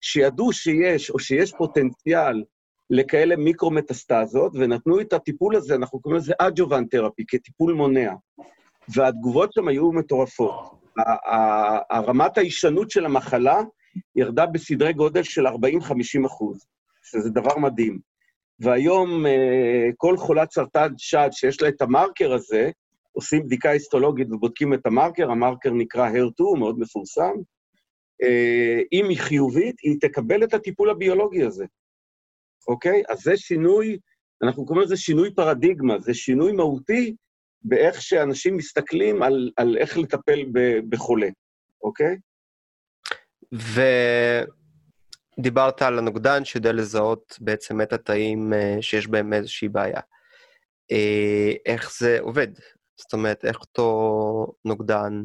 [0.00, 2.44] שידעו שיש, או שיש פוטנציאל
[2.90, 8.12] לכאלה מיקרו-מטסטזות, ונתנו את הטיפול הזה, אנחנו קוראים לזה אג'ובן תרפי, כטיפול מונע.
[8.94, 10.80] והתגובות שם היו מטורפות.
[11.90, 13.60] הרמת ההישנות של המחלה
[14.16, 15.50] ירדה בסדרי גודל של 40-50
[16.26, 16.66] אחוז,
[17.02, 17.98] שזה דבר מדהים.
[18.60, 19.24] והיום
[19.96, 22.70] כל חולת סרטן שד שיש לה את המרקר הזה,
[23.20, 27.32] עושים בדיקה היסטולוגית ובודקים את המרקר, המרקר נקרא HER2, הוא מאוד מפורסם.
[28.22, 31.64] אה, אם היא חיובית, היא תקבל את הטיפול הביולוגי הזה,
[32.68, 33.02] אוקיי?
[33.08, 33.98] אז זה שינוי,
[34.42, 37.14] אנחנו קוראים לזה שינוי פרדיגמה, זה שינוי מהותי
[37.62, 41.28] באיך שאנשים מסתכלים על, על איך לטפל ב, בחולה,
[41.82, 42.16] אוקיי?
[45.38, 50.00] ודיברת על הנוגדן שיודע לזהות בעצם את התאים אה, שיש בהם איזושהי בעיה.
[50.92, 52.48] אה, איך זה עובד?
[53.00, 55.22] זאת אומרת, איך אותו נוגדן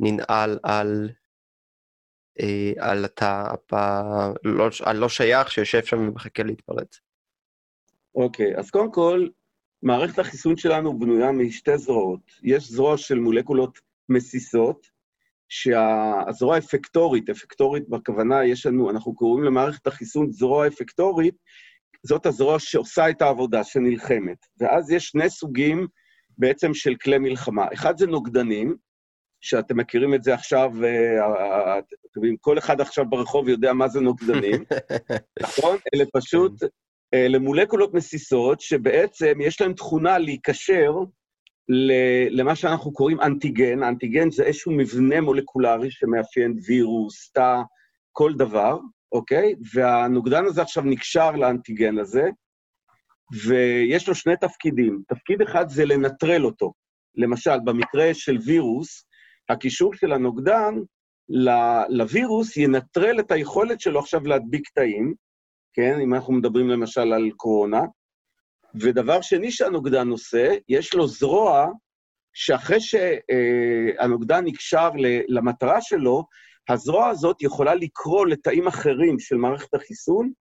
[0.00, 1.10] ננעל על,
[2.40, 7.00] אה, על התא הלא, הלא שייך שיושב שם ומחכה להתפרץ.
[8.14, 9.28] אוקיי, okay, אז קודם כל,
[9.82, 12.20] מערכת החיסון שלנו בנויה משתי זרועות.
[12.42, 14.86] יש זרוע של מולקולות מסיסות,
[15.48, 21.34] שהזרוע אפקטורית, אפקטורית בכוונה, יש לנו, אנחנו קוראים למערכת החיסון זרוע אפקטורית,
[22.02, 24.46] זאת הזרוע שעושה את העבודה, שנלחמת.
[24.60, 25.86] ואז יש שני סוגים
[26.38, 27.66] בעצם של כלי מלחמה.
[27.72, 28.76] אחד זה נוגדנים,
[29.40, 34.00] שאתם מכירים את זה עכשיו, אה, אתם יודעים, כל אחד עכשיו ברחוב יודע מה זה
[34.00, 34.64] נוגדנים,
[35.42, 35.76] נכון?
[35.94, 36.52] אלה פשוט,
[37.14, 40.92] אלה מולקולות מסיסות, שבעצם יש להן תכונה להיקשר
[42.30, 43.82] למה שאנחנו קוראים אנטיגן.
[43.82, 47.60] אנטיגן זה איזשהו מבנה מולקולרי שמאפיין וירוס, תא,
[48.12, 48.78] כל דבר,
[49.12, 49.54] אוקיי?
[49.74, 52.30] והנוגדן הזה עכשיו נקשר לאנטיגן הזה,
[53.32, 55.02] ויש לו שני תפקידים.
[55.08, 56.72] תפקיד אחד זה לנטרל אותו.
[57.14, 59.06] למשל, במקרה של וירוס,
[59.48, 60.74] הקישור של הנוגדן
[61.88, 65.14] לווירוס ינטרל את היכולת שלו עכשיו להדביק תאים,
[65.74, 66.00] כן?
[66.00, 67.80] אם אנחנו מדברים למשל על קורונה.
[68.80, 71.66] ודבר שני שהנוגדן עושה, יש לו זרוע
[72.34, 74.90] שאחרי שהנוגדן נקשר
[75.28, 76.24] למטרה שלו,
[76.68, 80.32] הזרוע הזאת יכולה לקרוא לתאים אחרים של מערכת החיסון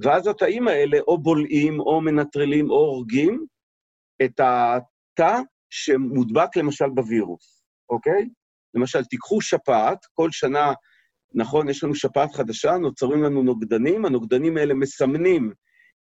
[0.00, 3.46] ואז התאים האלה או בולעים, או מנטרלים, או הורגים
[4.24, 8.28] את התא שמודבק למשל בווירוס, אוקיי?
[8.74, 10.72] למשל, תיקחו שפעת, כל שנה,
[11.34, 15.52] נכון, יש לנו שפעת חדשה, נוצרים לנו נוגדנים, הנוגדנים האלה מסמנים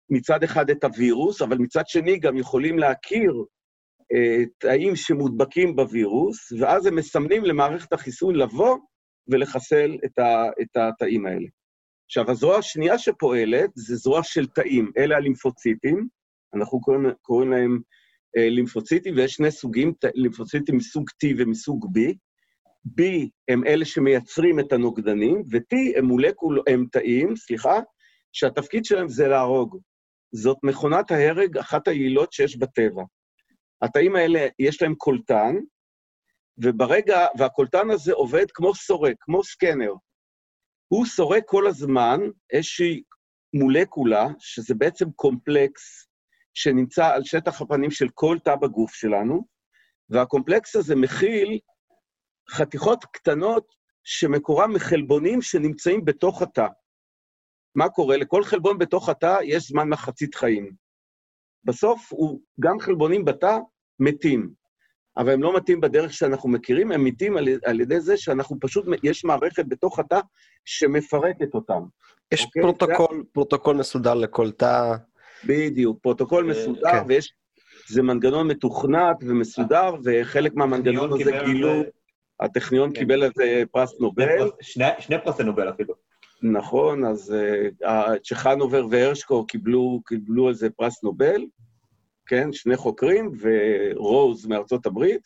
[0.09, 3.33] מצד אחד את הווירוס, אבל מצד שני גם יכולים להכיר
[4.13, 8.77] אה, תאים שמודבקים בווירוס, ואז הם מסמנים למערכת החיסון לבוא
[9.27, 11.47] ולחסל את, ה, את התאים האלה.
[12.07, 16.07] עכשיו, הזרוע השנייה שפועלת זה זרוע של תאים, אלה הלימפוציטים,
[16.53, 17.79] אנחנו קוראים, קוראים להם
[18.37, 22.13] אה, לימפוציטים, ויש שני סוגים, לימפוציטים מסוג T ומסוג B.
[22.99, 23.03] B
[23.47, 27.79] הם אלה שמייצרים את הנוגדנים, ו-T הם מולקול, הם תאים, סליחה,
[28.33, 29.77] שהתפקיד שלהם זה להרוג.
[30.31, 33.03] זאת מכונת ההרג, אחת היעילות שיש בטבע.
[33.81, 35.55] התאים האלה, יש להם קולטן,
[36.57, 39.93] וברגע, והקולטן הזה עובד כמו סורק, כמו סקנר.
[40.87, 42.19] הוא סורק כל הזמן
[42.53, 43.03] איזושהי
[43.53, 46.07] מולקולה, שזה בעצם קומפלקס
[46.53, 49.47] שנמצא על שטח הפנים של כל תא בגוף שלנו,
[50.09, 51.59] והקומפלקס הזה מכיל
[52.49, 56.67] חתיכות קטנות שמקורם מחלבונים שנמצאים בתוך התא.
[57.75, 58.17] מה קורה?
[58.17, 60.71] לכל חלבון בתוך התא יש זמן מחצית חיים.
[61.63, 63.57] בסוף הוא, גם חלבונים בתא
[63.99, 64.53] מתים,
[65.17, 68.85] אבל הם לא מתים בדרך שאנחנו מכירים, הם מתים על, על ידי זה שאנחנו פשוט,
[69.03, 70.19] יש מערכת בתוך התא
[70.65, 71.83] שמפרקת אותם.
[72.31, 72.61] יש אוקיי?
[72.61, 73.23] פרוטוקול, זה...
[73.31, 74.95] פרוטוקול מסודר לכל תא.
[75.45, 77.03] בדיוק, פרוטוקול אה, מסודר, כן.
[77.07, 77.33] ויש...
[77.89, 81.83] זה מנגנון מתוכנת ומסודר, וחלק מהמנגנון הזה גילו,
[82.39, 82.99] הטכניון כן.
[82.99, 84.49] קיבל על זה פרס נובל.
[84.61, 85.93] שני, שני פרסי נובל אפילו.
[86.41, 87.35] נכון, אז
[87.83, 87.87] uh,
[88.23, 91.45] צ'חנובר והרשקו קיבלו, קיבלו על זה פרס נובל,
[92.27, 95.21] כן, שני חוקרים, ורוז מארצות הברית.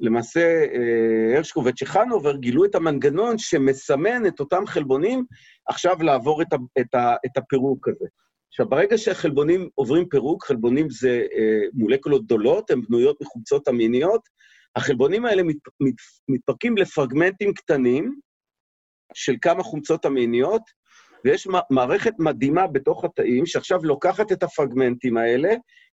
[0.00, 5.24] למעשה, uh, הרשקו וצ'חנובר גילו את המנגנון שמסמן את אותם חלבונים
[5.68, 8.06] עכשיו לעבור את, ה, את, ה, את הפירוק הזה.
[8.48, 14.20] עכשיו, ברגע שהחלבונים עוברים פירוק, חלבונים זה uh, מולקולות גדולות, הן בנויות מחומצות אמיניות,
[14.76, 15.94] החלבונים האלה מת, מת,
[16.28, 18.20] מתפרקים לפרגמנטים קטנים,
[19.14, 20.62] של כמה חומצות אמיניות,
[21.24, 25.54] ויש מערכת מדהימה בתוך התאים, שעכשיו לוקחת את הפרגמנטים האלה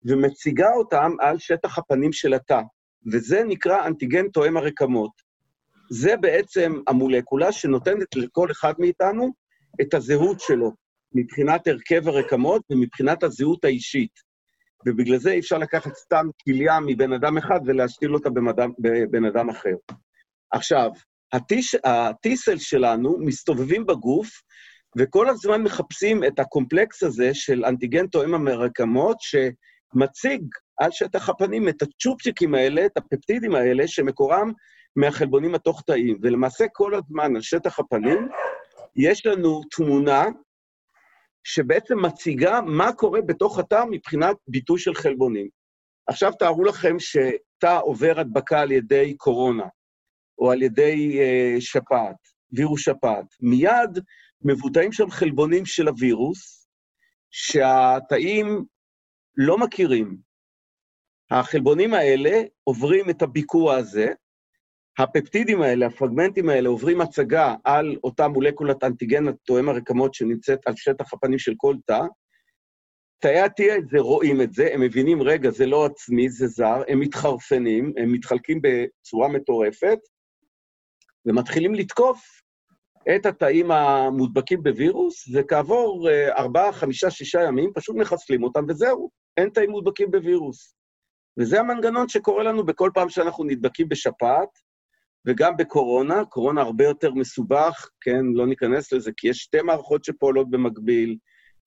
[0.05, 2.61] ומציגה אותם על שטח הפנים של התא,
[3.13, 5.11] וזה נקרא אנטיגן תואם הרקמות.
[5.91, 9.33] זה בעצם המולקולה שנותנת לכל אחד מאיתנו
[9.81, 10.73] את הזהות שלו,
[11.15, 14.29] מבחינת הרכב הרקמות ומבחינת הזהות האישית.
[14.87, 18.31] ובגלל זה אי אפשר לקחת סתם כליה מבן אדם אחד ולהשתיל אותה
[18.79, 19.75] בבן אדם אחר.
[20.51, 20.91] עכשיו,
[21.85, 24.29] הטיסל שלנו מסתובבים בגוף,
[24.99, 29.17] וכל הזמן מחפשים את הקומפלקס הזה של אנטיגן תואם המרקמות,
[29.92, 30.42] שמציג
[30.79, 34.53] על שטח הפנים את הצ'ופצ'יקים האלה, את הפפטידים האלה, שמקורם
[34.96, 36.18] מהחלבונים התוך-תאיים.
[36.22, 38.29] ולמעשה כל הזמן על שטח הפנים
[38.96, 40.24] יש לנו תמונה
[41.44, 45.48] שבעצם מציגה מה קורה בתוך התא מבחינת ביטוי של חלבונים.
[46.07, 49.66] עכשיו תארו לכם שתא עובר הדבקה על ידי קורונה.
[50.38, 52.16] או על ידי uh, שפעת,
[52.53, 53.27] וירוס שפעת.
[53.40, 53.98] מיד
[54.42, 56.68] מבוטאים שם חלבונים של הווירוס,
[57.31, 58.64] שהתאים
[59.38, 60.16] לא מכירים.
[61.31, 64.12] החלבונים האלה עוברים את הביקוע הזה,
[64.98, 71.14] הפפטידים האלה, הפרגמנטים האלה, עוברים הצגה על אותה מולקולת אנטיגן התואם הרקמות שנמצאת על שטח
[71.14, 72.01] הפנים של כל תא.
[73.20, 77.92] תאי ה-T רואים את זה, הם מבינים, רגע, זה לא עצמי, זה זר, הם מתחרפנים,
[77.96, 79.98] הם מתחלקים בצורה מטורפת,
[81.27, 82.42] ומתחילים לתקוף
[83.16, 89.49] את התאים המודבקים בווירוס, וכעבור אה, ארבעה, חמישה, שישה ימים פשוט מחסלים אותם, וזהו, אין
[89.49, 90.75] תאים מודבקים בווירוס.
[91.38, 94.49] וזה המנגנון שקורה לנו בכל פעם שאנחנו נדבקים בשפעת,
[95.27, 100.51] וגם בקורונה, קורונה הרבה יותר מסובך, כן, לא ניכנס לזה, כי יש שתי מערכות שפועלות
[100.51, 101.16] במקביל,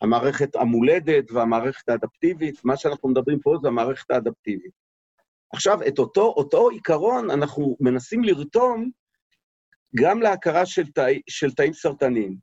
[0.02, 4.72] המערכת המולדת והמערכת האדפטיבית, מה שאנחנו מדברים פה זה המערכת האדפטיבית.
[5.54, 8.90] עכשיו, את אותו, אותו עיקרון אנחנו מנסים לרתום
[9.96, 12.36] גם להכרה של, תא, של תאים סרטניים.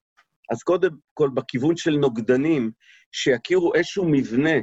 [0.52, 2.70] אז קודם כל, בכיוון של נוגדנים,
[3.12, 4.58] שיכירו איזשהו מבנה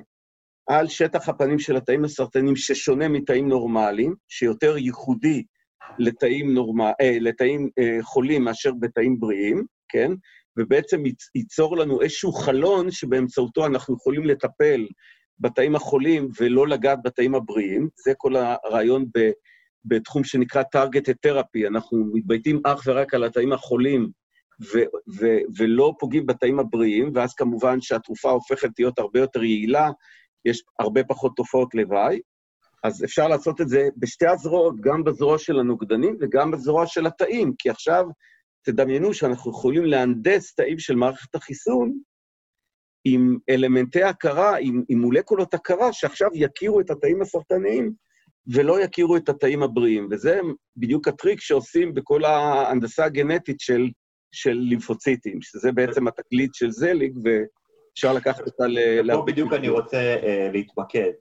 [0.69, 5.43] על שטח הפנים של התאים הסרטניים ששונה מתאים נורמליים, שיותר ייחודי
[5.99, 6.81] לתאים, נורמ...
[6.81, 10.11] אה, לתאים אה, חולים מאשר בתאים בריאים, כן?
[10.57, 11.03] ובעצם
[11.35, 14.87] ייצור לנו איזשהו חלון שבאמצעותו אנחנו יכולים לטפל
[15.39, 17.89] בתאים החולים ולא לגעת בתאים הבריאים.
[18.05, 19.31] זה כל הרעיון ב...
[19.85, 24.09] בתחום שנקרא targeted therapy, אנחנו מתבייתים אך ורק על התאים החולים
[24.61, 29.91] ו- ו- ולא פוגעים בתאים הבריאים, ואז כמובן שהתרופה הופכת להיות הרבה יותר יעילה,
[30.45, 32.19] יש הרבה פחות תופעות לוואי.
[32.83, 37.53] אז אפשר לעשות את זה בשתי הזרועות, גם בזרוע של הנוגדנים וגם בזרוע של התאים,
[37.59, 38.05] כי עכשיו
[38.65, 41.93] תדמיינו שאנחנו יכולים להנדס תאים של מערכת החיסון
[43.05, 47.93] עם אלמנטי הכרה, עם, עם מולקולות הכרה, שעכשיו יכירו את התאים הסרטניים
[48.47, 50.07] ולא יכירו את התאים הבריאים.
[50.11, 50.39] וזה
[50.77, 53.87] בדיוק הטריק שעושים בכל ההנדסה הגנטית של,
[54.31, 59.13] של לימפוציטים, שזה בעצם התקליט של זליג, ואפשר לקחת אותה ל...
[59.15, 61.11] פה בדיוק אני רוצה uh, להתמקד,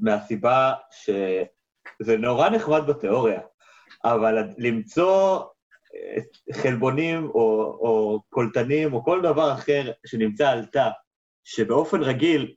[0.00, 3.40] מהסיבה שזה נורא נחמד בתיאוריה,
[4.04, 5.40] אבל למצוא
[6.52, 7.40] חלבונים או,
[7.80, 10.88] או קולטנים או כל דבר אחר שנמצא על תא,
[11.44, 12.54] שבאופן רגיל,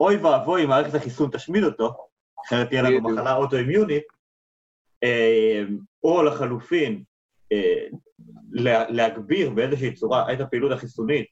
[0.00, 2.06] אוי ואבוי אם מערכת החיסון תשמיד אותו,
[2.46, 4.02] אחרת תהיה לנו מחלה אוטואימיונית,
[5.04, 5.62] אה,
[6.04, 7.02] או לחלופין,
[7.52, 7.86] אה,
[8.88, 11.26] להגביר באיזושהי צורה את הפעילות החיסונית,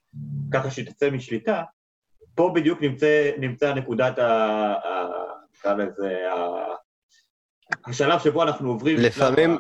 [0.53, 1.63] ככה שהיא תצא משליטה,
[2.35, 4.75] פה בדיוק נמצא, נמצא נקודת ה...
[5.55, 6.19] נקרא לזה,
[7.87, 8.97] השלב שבו אנחנו עוברים...
[8.99, 9.59] לפעמים...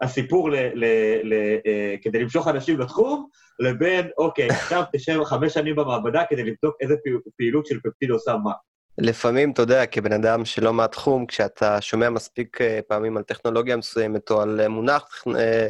[0.00, 0.84] הסיפור ל, ל,
[1.22, 1.34] ל,
[1.66, 3.28] אה, כדי למשוך אנשים לתחום,
[3.60, 6.94] לבין, אוקיי, עכשיו תשב חמש שנים במעבדה כדי לבדוק איזה
[7.36, 8.52] פעילות של פפטיד עושה מה.
[9.00, 14.30] לפעמים, אתה יודע, כבן אדם שלא מהתחום, כשאתה שומע מספיק אה, פעמים על טכנולוגיה מסוימת
[14.30, 15.68] או על מונח אה,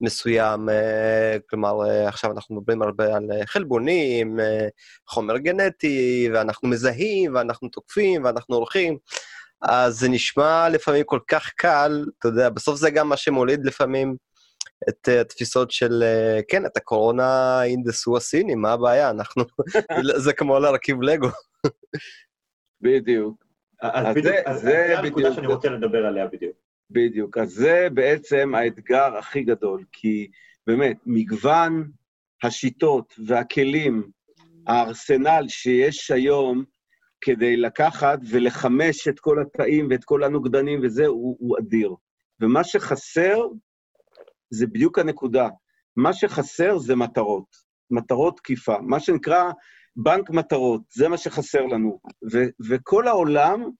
[0.00, 0.68] מסוים,
[1.50, 1.74] כלומר,
[2.06, 4.40] עכשיו אנחנו מדברים הרבה על חלבונים,
[5.08, 8.98] חומר גנטי, ואנחנו מזהים, ואנחנו תוקפים, ואנחנו הולכים,
[9.62, 14.16] אז זה נשמע לפעמים כל כך קל, אתה יודע, בסוף זה גם מה שמוליד לפעמים
[14.88, 16.04] את התפיסות של,
[16.48, 19.10] כן, את הקורונה אינדסו הסינים, מה הבעיה?
[19.10, 19.44] אנחנו,
[20.24, 21.28] זה כמו להרכיב לגו.
[22.80, 23.44] בדיוק.
[23.82, 26.56] אז, אז בדיוק, זה, זה, זה הנקודה שאני רוצה לדבר עליה בדיוק.
[26.90, 30.30] בדיוק, אז זה בעצם האתגר הכי גדול, כי
[30.66, 31.90] באמת, מגוון
[32.42, 34.10] השיטות והכלים,
[34.66, 36.64] הארסנל שיש היום,
[37.20, 41.94] כדי לקחת ולחמש את כל התאים ואת כל הנוגדנים וזה, הוא, הוא אדיר.
[42.40, 43.46] ומה שחסר
[44.50, 45.48] זה בדיוק הנקודה.
[45.96, 47.56] מה שחסר זה מטרות,
[47.90, 48.78] מטרות תקיפה.
[48.80, 49.50] מה שנקרא
[49.96, 52.00] בנק מטרות, זה מה שחסר לנו.
[52.32, 53.70] ו- וכל העולם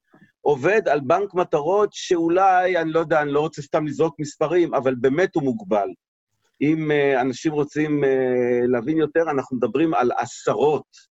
[0.41, 4.95] עובד על בנק מטרות שאולי, אני לא יודע, אני לא רוצה סתם לזרוק מספרים, אבל
[4.95, 5.89] באמת הוא מוגבל.
[6.63, 8.07] אם uh, אנשים רוצים uh,
[8.69, 11.11] להבין יותר, אנחנו מדברים על עשרות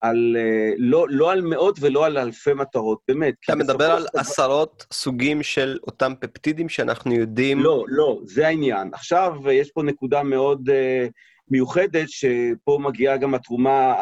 [0.00, 3.34] על, אה, לא, לא על מאות ולא על אלפי מטרות, באמת.
[3.44, 4.20] אתה מדבר על דבר...
[4.20, 7.60] עשרות סוגים של אותם פפטידים שאנחנו יודעים...
[7.60, 8.90] לא, לא, זה העניין.
[8.92, 11.10] עכשיו יש פה נקודה מאוד uh,
[11.50, 13.94] מיוחדת, שפה מגיעה גם התרומה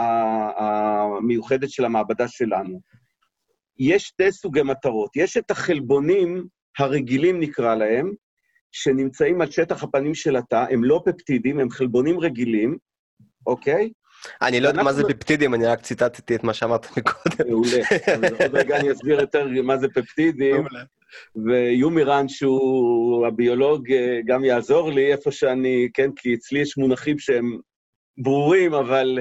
[0.57, 2.81] המיוחדת של המעבדה שלנו.
[3.79, 5.17] יש שתי סוגי מטרות.
[5.17, 6.47] יש את החלבונים
[6.79, 8.13] הרגילים, נקרא להם,
[8.73, 12.77] שנמצאים על שטח הפנים של התא, הם לא פפטידים, הם חלבונים רגילים,
[13.47, 13.91] אוקיי?
[14.43, 17.51] אני לא יודע מה זה פפטידים, אני רק ציטטתי את מה שאמרת מקודם.
[17.51, 17.83] מעולה.
[18.45, 20.65] עוד רגע אני אסביר יותר מה זה פפטידים.
[21.47, 23.89] ויומירן, שהוא הביולוג,
[24.27, 27.59] גם יעזור לי איפה שאני, כן, כי אצלי יש מונחים שהם
[28.19, 29.19] ברורים, אבל...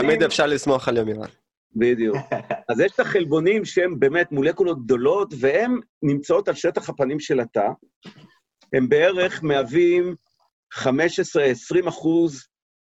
[0.00, 1.28] תמיד אפשר לסמוך על יומירן.
[1.76, 2.16] בדיוק.
[2.68, 7.68] אז יש את החלבונים שהם באמת מולקולות גדולות, והן נמצאות על שטח הפנים של התא.
[8.72, 10.14] הם בערך מהווים
[10.74, 12.48] 15-20 אחוז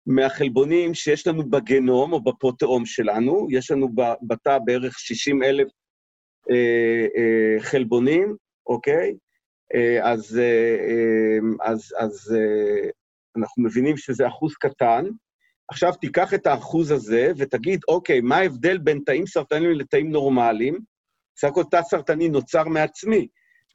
[0.07, 3.89] מהחלבונים שיש לנו בגנום או בפרוטאום שלנו, יש לנו
[4.23, 5.82] בתא בערך 60 אלף אה, אה,
[7.61, 9.15] חלבונים, אוקיי?
[9.75, 12.91] אה, אז, אה, אה, אז, אז אה,
[13.37, 15.05] אנחנו מבינים שזה אחוז קטן.
[15.69, 20.79] עכשיו תיקח את האחוז הזה ותגיד, אוקיי, מה ההבדל בין תאים סרטניים לתאים נורמליים?
[21.39, 23.27] סך הכל תא סרטני נוצר מעצמי.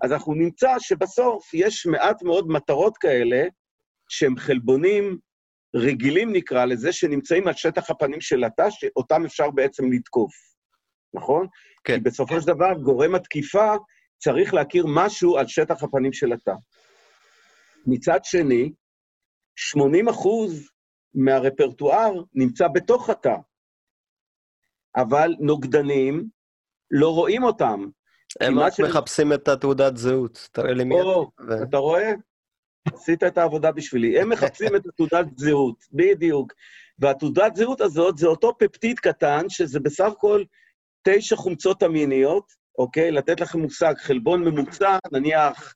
[0.03, 3.43] אז אנחנו נמצא שבסוף יש מעט מאוד מטרות כאלה,
[4.09, 5.17] שהם חלבונים
[5.75, 10.33] רגילים נקרא לזה, שנמצאים על שטח הפנים של התא, שאותם אפשר בעצם לתקוף,
[11.17, 11.47] נכון?
[11.83, 11.95] כן.
[11.95, 13.73] כי בסופו של דבר, גורם התקיפה
[14.17, 16.53] צריך להכיר משהו על שטח הפנים של התא.
[17.85, 18.71] מצד שני,
[19.55, 20.69] 80 אחוז
[21.13, 23.35] מהרפרטואר נמצא בתוך התא,
[24.95, 26.29] אבל נוגדנים,
[26.91, 27.85] לא רואים אותם.
[28.41, 30.95] הם רק מחפשים את התעודת זהות, תראה לי מי...
[30.95, 31.31] או,
[31.63, 32.13] אתה רואה?
[32.93, 34.19] עשית את העבודה בשבילי.
[34.19, 36.53] הם מחפשים את התעודת זהות, בדיוק.
[36.99, 40.43] והתעודת זהות הזאת זה אותו פפטיד קטן, שזה בסך הכל
[41.03, 42.43] תשע חומצות אמיניות,
[42.77, 43.11] אוקיי?
[43.11, 45.73] לתת לכם מושג, חלבון ממוצע, נניח,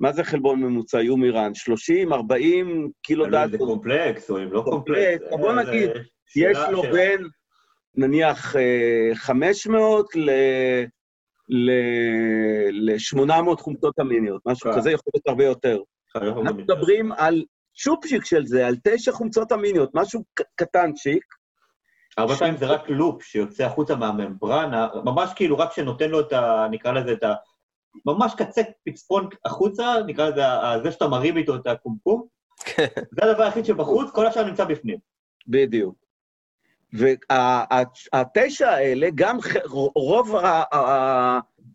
[0.00, 1.54] מה זה חלבון ממוצע, יומירן?
[1.54, 3.50] 30, 40 קילו דלטון?
[3.50, 5.24] זה קומפלקס, או אם לא קומפלקס.
[5.30, 5.90] בוא נגיד,
[6.36, 7.28] יש לו בין,
[7.94, 8.56] נניח,
[9.14, 10.84] 500 אה,
[11.48, 14.78] ל-800 חומצות אמיניות, משהו כן.
[14.78, 15.78] כזה יכול להיות הרבה יותר.
[16.16, 17.44] אנחנו מדברים על
[17.76, 21.24] צ'ופצ'יק של זה, על תשע חומצות אמיניות, משהו קטנצ'יק.
[22.16, 26.66] הרבה פעמים זה רק לופ שיוצא החוצה מהממברנה, ממש כאילו רק שנותן לו את ה...
[26.70, 27.34] נקרא לזה את ה...
[28.06, 30.42] ממש קצה פצפון החוצה, נקרא לזה
[30.82, 32.26] זה שאתה מרים איתו את הקומקום.
[33.14, 34.98] זה הדבר היחיד שבחוץ, כל השאר נמצא בפנים.
[35.46, 36.04] בדיוק.
[36.92, 39.38] והתשע האלה, גם
[39.94, 40.34] רוב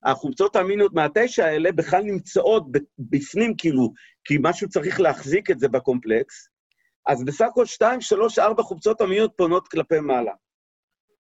[0.04, 2.64] החומצות האמיניות מהתשע האלה בכלל נמצאות
[3.00, 6.50] בפנים, כאילו, כי משהו צריך להחזיק את זה בקומפלקס,
[7.10, 10.32] אז בסך הכל שתיים, שלוש, ארבע חומצות אמיניות פונות כלפי מעלה.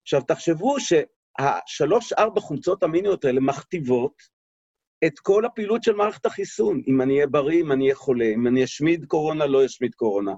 [0.01, 4.13] עכשיו, תחשבו שהשלוש, ארבע חומצות אמיניות האלה מכתיבות
[5.05, 6.81] את כל הפעילות של מערכת החיסון.
[6.87, 10.31] אם אני אהיה בריא, אם אני אהיה חולה, אם אני אשמיד קורונה, לא אשמיד קורונה.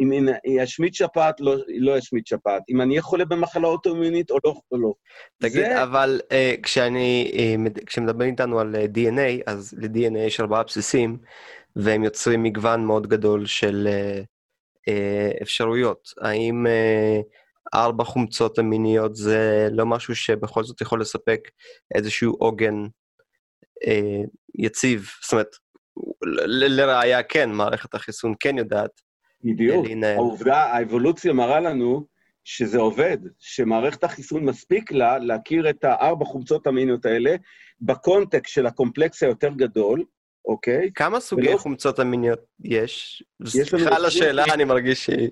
[0.00, 2.62] אם אני אשמיד שפעת, לא, לא אשמיד שפעת.
[2.70, 4.92] אם אני אהיה חולה במחלה אוטואימונית או לא, או לא.
[5.38, 5.82] תגיד, זה...
[5.82, 11.18] אבל uh, כשאני, uh, כשמדברים איתנו על uh, אה, DNA, אז ל-DNA יש ארבעה בסיסים,
[11.76, 14.35] והם יוצרים מגוון מאוד גדול של uh,
[15.42, 16.08] אפשרויות.
[16.20, 17.22] האם uh,
[17.74, 21.40] ארבע חומצות אמיניות זה לא משהו שבכל זאת יכול לספק
[21.94, 22.84] איזשהו עוגן
[23.84, 25.08] uh, יציב?
[25.22, 25.56] זאת אומרת,
[26.46, 28.90] לראיה כן, מערכת החיסון כן יודעת
[29.44, 29.86] בדיוק.
[30.04, 32.06] העובדה, האבולוציה מראה לנו
[32.44, 37.36] שזה עובד, שמערכת החיסון מספיק לה להכיר את הארבע חומצות אמיניות האלה
[37.80, 40.04] בקונטקסט של הקומפלקס היותר גדול,
[40.46, 40.90] אוקיי?
[40.94, 41.58] כמה סוגי ולא...
[41.58, 43.22] חומצות אמיניות יש?
[43.44, 45.30] יש סליחה על השאלה, אני מרגיש שהיא...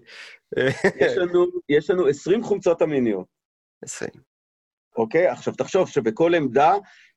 [0.97, 3.27] יש לנו, יש לנו 20 חומצות אמיניות.
[3.85, 4.11] 20.
[4.97, 5.27] אוקיי?
[5.27, 6.75] עכשיו, תחשוב שבכל עמדה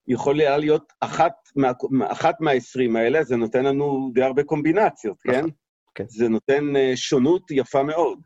[0.08, 1.72] יכולה להיות אחת, מה,
[2.08, 5.40] אחת מהעשרים האלה, זה נותן לנו די הרבה קומבינציות, כן?
[5.40, 5.52] נכון.
[5.96, 6.06] כן.
[6.08, 8.20] זה נותן אה, שונות יפה מאוד.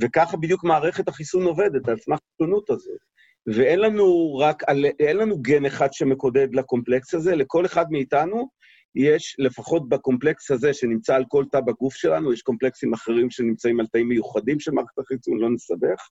[0.00, 2.98] וככה בדיוק מערכת החיסון עובדת, על סמך השונות הזאת.
[3.46, 4.62] ואין לנו רק,
[5.00, 8.48] אין לנו גן אחד שמקודד לקומפלקס הזה, לכל אחד מאיתנו
[8.96, 13.86] יש, לפחות בקומפלקס הזה שנמצא על כל תא בגוף שלנו, יש קומפלקסים אחרים שנמצאים על
[13.86, 16.08] תאים מיוחדים של מערכת החיסון, לא נסבך,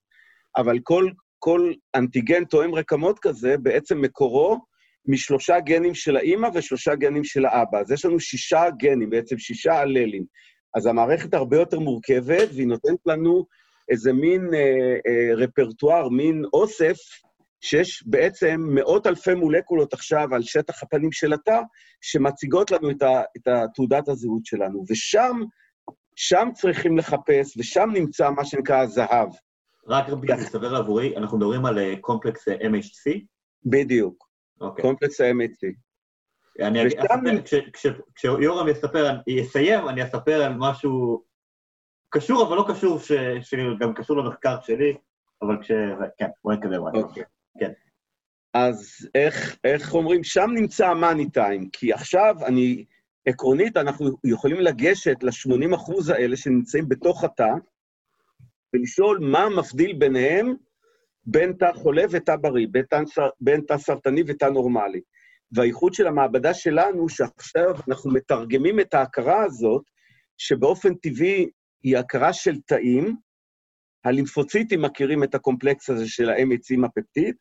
[0.57, 1.09] אבל כל,
[1.39, 4.57] כל אנטיגן תואם רקמות כזה, בעצם מקורו
[5.07, 7.79] משלושה גנים של האימא ושלושה גנים של האבא.
[7.79, 10.25] אז יש לנו שישה גנים, בעצם שישה אללים.
[10.75, 13.45] אז המערכת הרבה יותר מורכבת, והיא נותנת לנו
[13.89, 16.97] איזה מין אה, אה, רפרטואר, מין אוסף,
[17.61, 21.59] שיש בעצם מאות אלפי מולקולות עכשיו על שטח הפנים של התא,
[22.01, 24.83] שמציגות לנו את, ה, את תעודת הזהות שלנו.
[24.89, 25.41] ושם,
[26.15, 29.29] שם צריכים לחפש, ושם נמצא מה שנקרא הזהב.
[29.87, 33.19] רק בשביל לסבר עבורי, אנחנו מדברים על אה, קומפלקס אה, MHC?
[33.65, 34.23] בדיוק.
[34.23, 34.63] Okay.
[34.63, 34.81] אוקיי.
[34.81, 35.85] קומפלקס ה-MHC.
[36.59, 37.15] אני אספר,
[38.15, 41.23] כשיורם יספר, יסיים, אני אספר על משהו
[42.09, 42.99] קשור, אבל לא קשור,
[43.41, 44.97] שגם קשור למחקר שלי,
[45.41, 45.71] אבל כש...
[46.17, 46.81] כן, בוא נתקדם.
[46.93, 47.23] אוקיי.
[47.59, 47.71] כן.
[48.53, 52.85] אז איך, איך אומרים, שם נמצא המאני טיים, כי עכשיו אני,
[53.25, 57.51] עקרונית, אנחנו יכולים לגשת ל-80 אחוז האלה שנמצאים בתוך התא,
[58.73, 60.53] ולשאול מה מבדיל ביניהם
[61.25, 62.67] בין תא חולה ותא בריא,
[63.39, 65.01] בין תא סרטני ותא נורמלי.
[65.51, 69.83] והייחוד של המעבדה שלנו, שעכשיו אנחנו מתרגמים את ההכרה הזאת,
[70.37, 71.49] שבאופן טבעי
[71.83, 73.15] היא הכרה של תאים,
[74.05, 77.35] הלימפוציטים מכירים את הקומפלקס הזה של האמצים הפפטיד,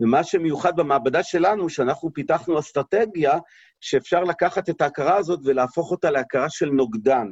[0.00, 3.38] ומה שמיוחד במעבדה שלנו, שאנחנו פיתחנו אסטרטגיה
[3.80, 7.26] שאפשר לקחת את ההכרה הזאת ולהפוך אותה להכרה של נוגדן.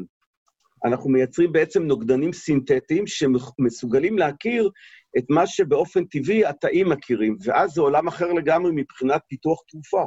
[0.85, 4.71] אנחנו מייצרים בעצם נוגדנים סינתטיים שמסוגלים להכיר
[5.19, 10.07] את מה שבאופן טבעי התאים מכירים, ואז זה עולם אחר לגמרי מבחינת פיתוח תרופה.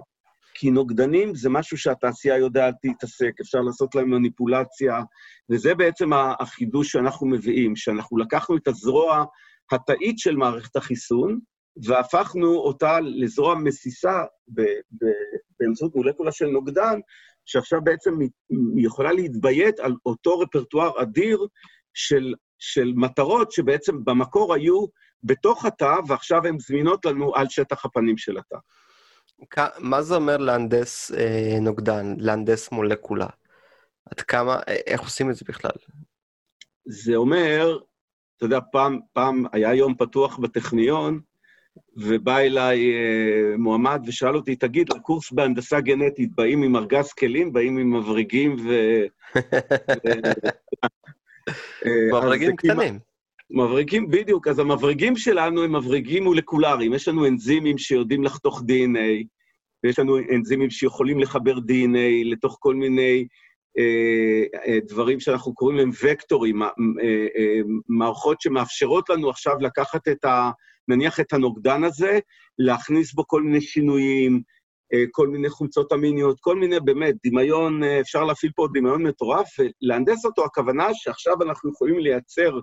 [0.54, 5.02] כי נוגדנים זה משהו שהתעשייה יודעת להתעסק, אפשר לעשות להם מניפולציה,
[5.52, 6.10] וזה בעצם
[6.40, 9.26] החידוש שאנחנו מביאים, שאנחנו לקחנו את הזרוע
[9.72, 11.40] התאית של מערכת החיסון,
[11.84, 14.24] והפכנו אותה לזרוע מסיסה
[15.60, 17.00] באמצעות מולקולה של נוגדן,
[17.46, 18.30] שעכשיו בעצם היא
[18.86, 21.48] יכולה להתביית על אותו רפרטואר אדיר
[21.94, 24.86] של של מטרות שבעצם במקור היו
[25.24, 28.58] בתוך התא, ועכשיו הן זמינות לנו על שטח הפנים של התא.
[29.80, 33.28] מה זה אומר להנדס אה, נוגדן, להנדס מולקולה?
[34.12, 35.72] עד כמה, אה, איך עושים את זה בכלל?
[36.86, 37.80] זה אומר,
[38.38, 41.22] אתה יודע, פעם, פעם היה יום פתוח בטכניון,
[41.98, 47.78] ובא אליי אה, מועמד ושאל אותי, תגיד, לקורס בהנדסה גנטית, באים עם ארגז כלים, באים
[47.78, 48.70] עם מבריגים ו...
[51.86, 53.00] אה, מברגים קטנים.
[53.50, 54.48] מבריגים, בדיוק.
[54.48, 56.94] אז המבריגים שלנו הם מבריגים מולקולריים.
[56.94, 59.26] יש לנו אנזימים שיודעים לחתוך DNA,
[59.84, 63.26] ויש לנו אנזימים שיכולים לחבר DNA לתוך כל מיני
[63.78, 66.68] אה, אה, דברים שאנחנו קוראים להם וקטורים, אה,
[67.38, 67.60] אה,
[67.90, 70.52] מערכות שמאפשרות לנו עכשיו לקחת את ה...
[70.88, 72.20] נניח את הנוגדן הזה,
[72.60, 74.42] להכניס בו כל מיני שינויים,
[74.94, 79.48] אה, כל מיני חומצות אמיניות, כל מיני, באמת, דמיון, אה, אפשר להפעיל פה דמיון מטורף,
[79.60, 82.60] ולהנדס אותו, הכוונה שעכשיו אנחנו יכולים לייצר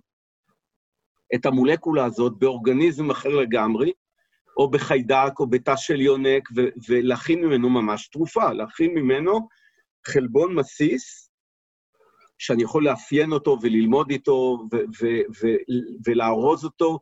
[1.34, 3.92] את המולקולה הזאת באורגניזם אחר לגמרי,
[4.56, 9.48] או בחיידק, או בתא של יונק, ו- ולהכין ממנו ממש תרופה, להכין ממנו
[10.06, 11.30] חלבון מסיס,
[12.38, 15.56] שאני יכול לאפיין אותו וללמוד איתו ו- ו-
[16.06, 16.98] ולארוז אותו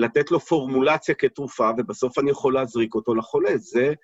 [0.00, 3.56] לתת לו פורמולציה כתרופה, ובסוף אני יכול להזריק אותו לחולה.
[3.56, 3.94] זה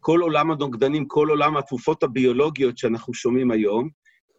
[0.00, 3.88] כל עולם הנוגדנים, כל עולם התרופות הביולוגיות שאנחנו שומעים היום,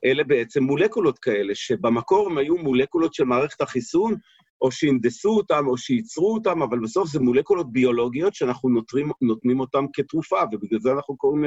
[0.05, 4.15] אלה בעצם מולקולות כאלה, שבמקור הם היו מולקולות של מערכת החיסון,
[4.61, 9.85] או שהנדסו אותם, או שייצרו אותם, אבל בסוף זה מולקולות ביולוגיות שאנחנו נותרים, נותנים אותם
[9.93, 11.45] כתרופה, ובגלל זה אנחנו קוראים,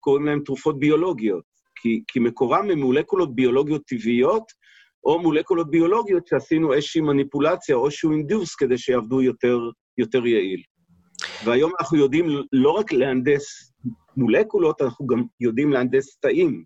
[0.00, 1.44] קוראים להם תרופות ביולוגיות.
[1.80, 4.52] כי, כי מקורם הם מולקולות ביולוגיות טבעיות,
[5.06, 9.58] או מולקולות ביולוגיות שעשינו איזושהי מניפולציה או איזשהו אינדוס כדי שיעבדו יותר,
[9.98, 10.62] יותר יעיל.
[11.44, 13.72] והיום אנחנו יודעים לא רק להנדס
[14.16, 16.64] מולקולות, אנחנו גם יודעים להנדס תאים,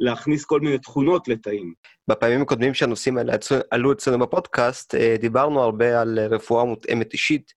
[0.00, 1.74] להכניס כל מיני תכונות לתאים.
[2.08, 3.32] בפעמים הקודמים שהנושאים האלה
[3.70, 7.52] עלו אצלנו בפודקאסט, אה, דיברנו הרבה על רפואה מותאמת אישית,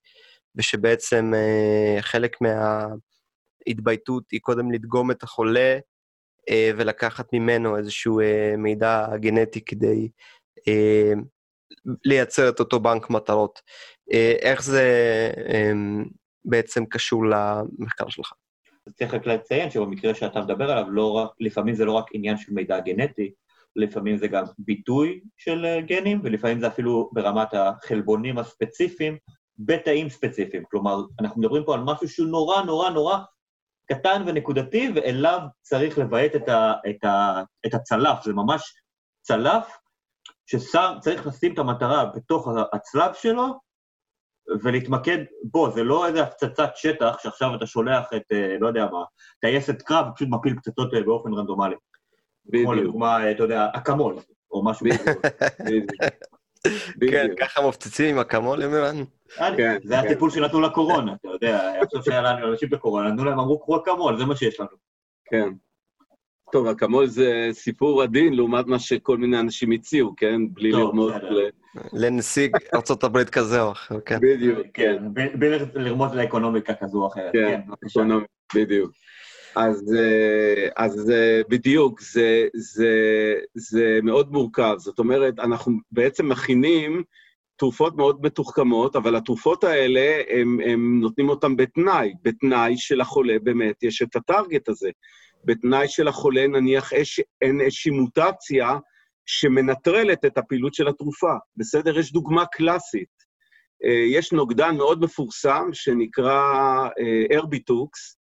[0.56, 5.80] ושבעצם אה, חלק מההתבייתות היא קודם לדגום את החולה אה,
[6.52, 8.20] ולקחת ממנו איזשהו
[8.58, 10.10] מידע גנטי כדי
[12.06, 13.62] לייצר את אותו בנק מטרות.
[14.42, 14.84] איך זה
[16.46, 18.34] בעצם קשור למחקר שלך?
[18.94, 22.54] צריך רק לציין שבמקרה שאתה מדבר עליו, לא רק, לפעמים זה לא רק עניין של
[22.54, 23.32] מידע גנטי,
[23.76, 29.18] לפעמים זה גם ביטוי של אה, גנים, ולפעמים זה אפילו ברמת החלבונים הספציפיים
[29.60, 30.64] בתאים ספציפיים.
[30.70, 33.18] כלומר, אנחנו מדברים פה על משהו שהוא נורא נורא נורא
[33.86, 38.24] קטן ונקודתי, ואליו צריך לבעט את, ה, את, ה, את הצלף.
[38.24, 38.74] זה ממש
[39.22, 39.78] צלף
[40.46, 43.60] שצריך לשים את המטרה בתוך הצלב שלו,
[44.64, 49.04] ולהתמקד בו, זה לא איזה הפצצת שטח שעכשיו אתה שולח את, אה, לא יודע מה,
[49.42, 51.76] טייסת קרב, פשוט מפיל פצצות אה, באופן רנדומלי.
[52.46, 52.64] בדיוק.
[52.64, 54.16] כמו לדוגמה, אתה יודע, אקמול,
[54.52, 54.86] או משהו.
[57.12, 58.96] כן, ככה מפציצים עם אקמול, ימירן?
[59.58, 60.06] כן, זה כן.
[60.06, 64.18] הטיפול שנתנו לקורונה, אתה יודע, עכשיו שהיה לנו אנשים בקורונה, נתנו להם, אמרו, קחו אקמול,
[64.18, 64.70] זה מה שיש לנו.
[65.26, 65.50] כן.
[66.52, 70.42] טוב, אקמול זה סיפור עדין לעומת מה שכל מיני אנשים הציעו, כן?
[70.54, 71.50] בלי לרמוז ל...
[71.94, 74.20] לנשיא ארה"ב כזה או אחר, כן.
[74.22, 75.04] בדיוק, כן.
[75.14, 78.02] בלי לרמוז לאקונומיקה כזו או אחרת, כן, בבקשה.
[78.56, 78.92] בדיוק.
[79.56, 82.94] אז, אה, אז אה, בדיוק, זה, זה,
[83.54, 84.76] זה מאוד מורכב.
[84.78, 87.04] זאת אומרת, אנחנו בעצם מכינים
[87.58, 94.02] תרופות מאוד מתוחכמות, אבל התרופות האלה, הם, הם נותנים אותן בתנאי, בתנאי שלחולה באמת יש
[94.02, 94.90] את הטארגט הזה.
[95.46, 98.78] בתנאי שלחולה נניח יש, אין איזושהי מוטציה
[99.26, 101.34] שמנטרלת את הפעילות של התרופה.
[101.58, 102.00] בסדר?
[102.00, 103.16] יש דוגמה קלאסית.
[103.86, 106.42] אה, יש נוגדן מאוד מפורסם שנקרא
[107.34, 108.18] ארביטוקס,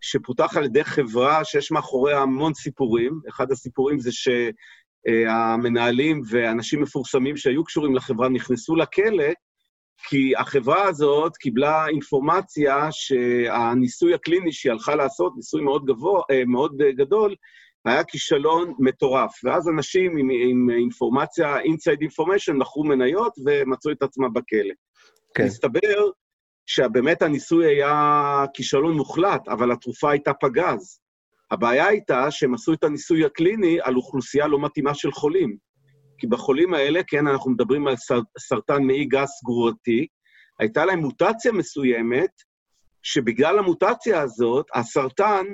[0.00, 3.20] שפותח על ידי חברה שיש מאחוריה המון סיפורים.
[3.28, 4.10] אחד הסיפורים זה
[5.06, 9.32] שהמנהלים ואנשים מפורסמים שהיו קשורים לחברה נכנסו לכלא,
[10.08, 16.76] כי החברה הזאת קיבלה אינפורמציה שהניסוי הקליני שהיא הלכה לעשות, ניסוי מאוד, גבוה, אה, מאוד
[16.76, 17.34] גדול,
[17.84, 19.40] היה כישלון מטורף.
[19.44, 24.74] ואז אנשים עם, עם אינפורמציה, inside information, מכרו מניות ומצאו את עצמם בכלא.
[25.34, 25.44] כן.
[25.44, 26.10] מסתבר
[26.70, 31.00] שבאמת הניסוי היה כישלון מוחלט, אבל התרופה הייתה פגז.
[31.50, 35.56] הבעיה הייתה שהם עשו את הניסוי הקליני על אוכלוסייה לא מתאימה של חולים.
[36.18, 40.06] כי בחולים האלה, כן, אנחנו מדברים על סר, סרטן מעי גס גרורתי,
[40.60, 42.30] הייתה להם מוטציה מסוימת,
[43.02, 45.46] שבגלל המוטציה הזאת, הסרטן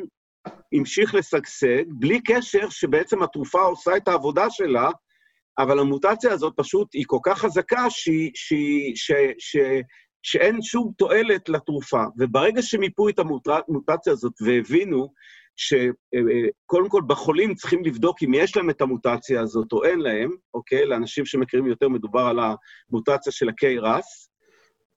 [0.73, 4.91] המשיך לשגשג, בלי קשר שבעצם התרופה עושה את העבודה שלה,
[5.59, 9.57] אבל המוטציה הזאת פשוט היא כל כך חזקה שהיא, שהיא, ש, ש,
[10.25, 12.05] שאין שום תועלת לתרופה.
[12.19, 15.13] וברגע שמיפו את המוטציה הזאת והבינו
[15.57, 20.87] שקודם כל בחולים צריכים לבדוק אם יש להם את המוטציה הזאת או אין להם, אוקיי?
[20.87, 24.29] לאנשים שמכירים יותר מדובר על המוטציה של ה-KRAS,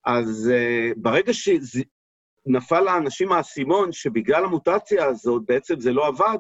[0.06, 6.38] אז uh, ברגע שנפל לאנשים האסימון שבגלל המוטציה הזאת בעצם זה לא עבד,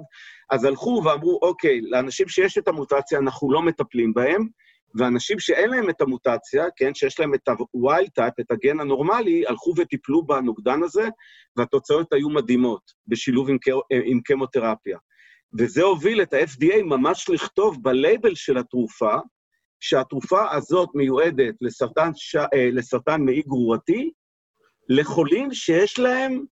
[0.49, 4.47] אז הלכו ואמרו, אוקיי, לאנשים שיש את המוטציה אנחנו לא מטפלים בהם,
[4.95, 9.73] ואנשים שאין להם את המוטציה, כן, שיש להם את ה-wild type, את הגן הנורמלי, הלכו
[9.77, 11.09] וטיפלו בנוגדן הזה,
[11.55, 13.57] והתוצאות היו מדהימות, בשילוב עם,
[14.05, 14.97] עם קמותרפיה.
[15.59, 19.15] וזה הוביל את ה-FDA ממש לכתוב בלייבל של התרופה,
[19.79, 22.35] שהתרופה הזאת מיועדת לסרטן, ש...
[22.35, 24.11] אה, לסרטן מעי גרורתי,
[24.89, 26.45] לחולים שיש להם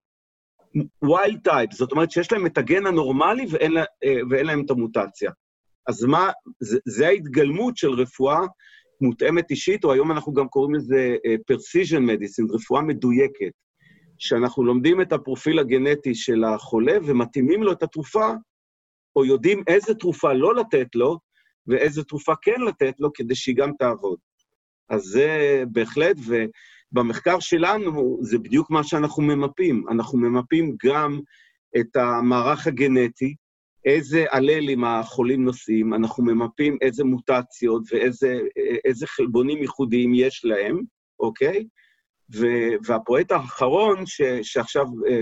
[1.05, 4.71] wild type, זאת אומרת שיש להם את הגן הנורמלי ואין, לה, אה, ואין להם את
[4.71, 5.31] המוטציה.
[5.87, 8.39] אז מה, זה, זה ההתגלמות של רפואה
[9.01, 13.51] מותאמת אישית, או היום אנחנו גם קוראים לזה uh, precision medicine, רפואה מדויקת,
[14.17, 18.31] שאנחנו לומדים את הפרופיל הגנטי של החולה ומתאימים לו את התרופה,
[19.15, 21.19] או יודעים איזה תרופה לא לתת לו,
[21.67, 24.19] ואיזה תרופה כן לתת לו, כדי שהיא גם תעבוד.
[24.89, 29.85] אז זה בהחלט, ובמחקר שלנו זה בדיוק מה שאנחנו ממפים.
[29.91, 31.19] אנחנו ממפים גם
[31.77, 33.35] את המערך הגנטי,
[33.85, 40.81] איזה אללים החולים נושאים, אנחנו ממפים איזה מוטציות ואיזה חלבונים ייחודיים יש להם,
[41.19, 41.65] אוקיי?
[42.35, 45.13] ו- והפרויקט האחרון ש- שעכשיו אה,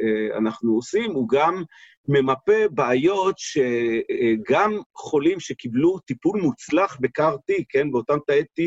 [0.00, 1.62] אה, אנחנו עושים, הוא גם
[2.08, 8.62] ממפה בעיות שגם חולים שקיבלו טיפול מוצלח ב-CAR-T, כן, באותם תאי T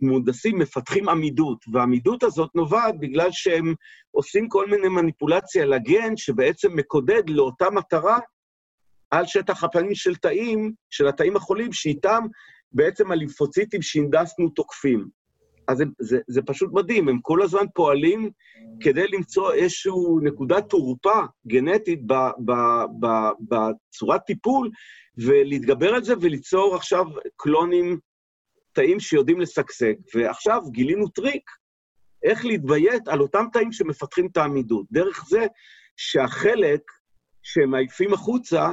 [0.00, 3.74] מהונדסים, מפתחים עמידות, והעמידות הזאת נובעת בגלל שהם
[4.10, 8.18] עושים כל מיני מניפולציה לגן שבעצם מקודד לאותה מטרה
[9.10, 12.24] על שטח הפנים של תאים, של התאים החולים, שאיתם
[12.72, 15.08] בעצם הלימפוציטים שהנדסנו תוקפים.
[15.68, 18.30] אז זה, זה, זה פשוט מדהים, הם כל הזמן פועלים
[18.80, 19.92] כדי למצוא איזושהי
[20.22, 22.12] נקודת תורפה גנטית ב,
[22.44, 22.52] ב,
[23.00, 23.06] ב,
[23.48, 24.70] בצורת טיפול,
[25.18, 27.04] ולהתגבר על זה וליצור עכשיו
[27.36, 27.98] קלונים,
[28.72, 29.94] תאים שיודעים לשגשג.
[30.14, 31.50] ועכשיו גילינו טריק
[32.22, 34.86] איך להתביית על אותם תאים שמפתחים את העמידות.
[34.90, 35.46] דרך זה
[35.96, 36.80] שהחלק
[37.42, 38.68] שהם מעיפים החוצה,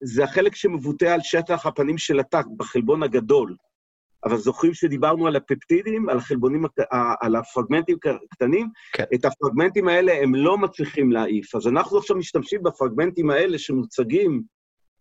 [0.00, 3.56] זה החלק שמבוטא על שטח הפנים של התא, בחלבון הגדול.
[4.24, 6.64] אבל זוכרים שדיברנו על הפפטידים, על החלבונים,
[7.20, 7.96] על הפרגמנטים
[8.32, 8.68] הקטנים?
[8.92, 9.04] כן.
[9.14, 11.54] את הפרגמנטים האלה הם לא מצליחים להעיף.
[11.54, 14.42] אז אנחנו עכשיו משתמשים בפרגמנטים האלה שמוצגים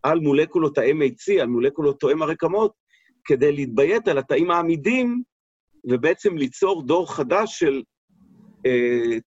[0.04, 2.72] על מולקולות ה-MHC, על מולקולות תואם הרקמות,
[3.26, 5.24] כדי להתביית על התאים העמידים,
[5.90, 7.82] ובעצם ליצור דור חדש של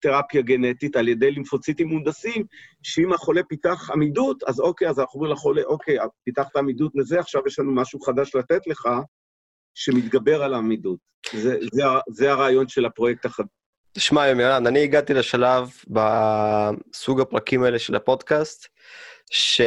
[0.01, 2.45] תרפיה גנטית על ידי לימפוציטים מונדסים,
[2.83, 7.43] שאם החולה פיתח עמידות, אז אוקיי, אז אנחנו אומרים לחולה, אוקיי, פיתחת עמידות לזה, עכשיו
[7.47, 8.89] יש לנו משהו חדש לתת לך,
[9.75, 10.99] שמתגבר על העמידות.
[11.33, 13.49] זה, זה, זה הרעיון של הפרויקט החדש.
[13.93, 18.69] תשמע, יומירן, אני הגעתי לשלב בסוג הפרקים האלה של הפודקאסט,
[19.31, 19.59] שאתה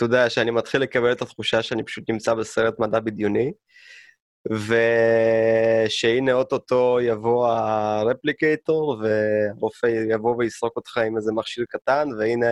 [0.00, 3.52] יודע, שאני מתחיל לקבל את התחושה שאני פשוט נמצא בסרט מדע בדיוני,
[4.50, 12.50] ושהנה אוטוטו יבוא הרפליקטור, והרופא יבוא ויסרוק אותך עם איזה מכשיר קטן, והנה,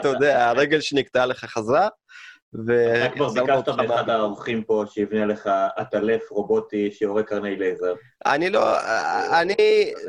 [0.00, 1.88] אתה יודע, הרגל שנקטעה לך חזרה.
[2.54, 7.94] אתה כבר ביקשת מאחד האורחים פה שיבנה לך עטלף רובוטי שיורה קרני לייזר.
[8.26, 8.76] אני לא,
[9.40, 9.54] אני,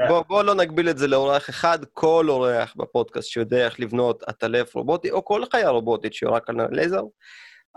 [0.08, 4.76] בוא, בוא לא נגביל את זה לאורח אחד, כל אורח בפודקאסט שיודע איך לבנות עטלף
[4.76, 7.02] רובוטי, או כל חיה רובוטית שיורה קרני לייזר,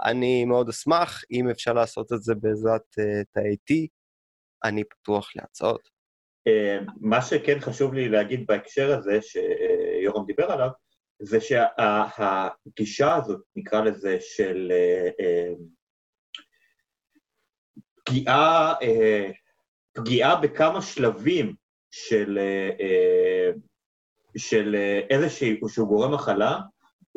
[0.04, 3.86] אני מאוד אשמח, אם אפשר לעשות את זה בעזרת uh, תאי T,
[4.64, 5.88] אני פתוח להצעות.
[6.48, 10.68] Uh, מה שכן חשוב לי להגיד בהקשר הזה, שיורם דיבר עליו,
[11.22, 14.72] זה שהגישה הזאת, נקרא לזה, של
[15.18, 15.62] uh,
[18.04, 18.74] פגיעה,
[19.92, 21.54] פגיעה בכמה שלבים
[21.90, 22.38] של,
[24.36, 24.76] של
[25.10, 26.58] איזשהו גורם מחלה,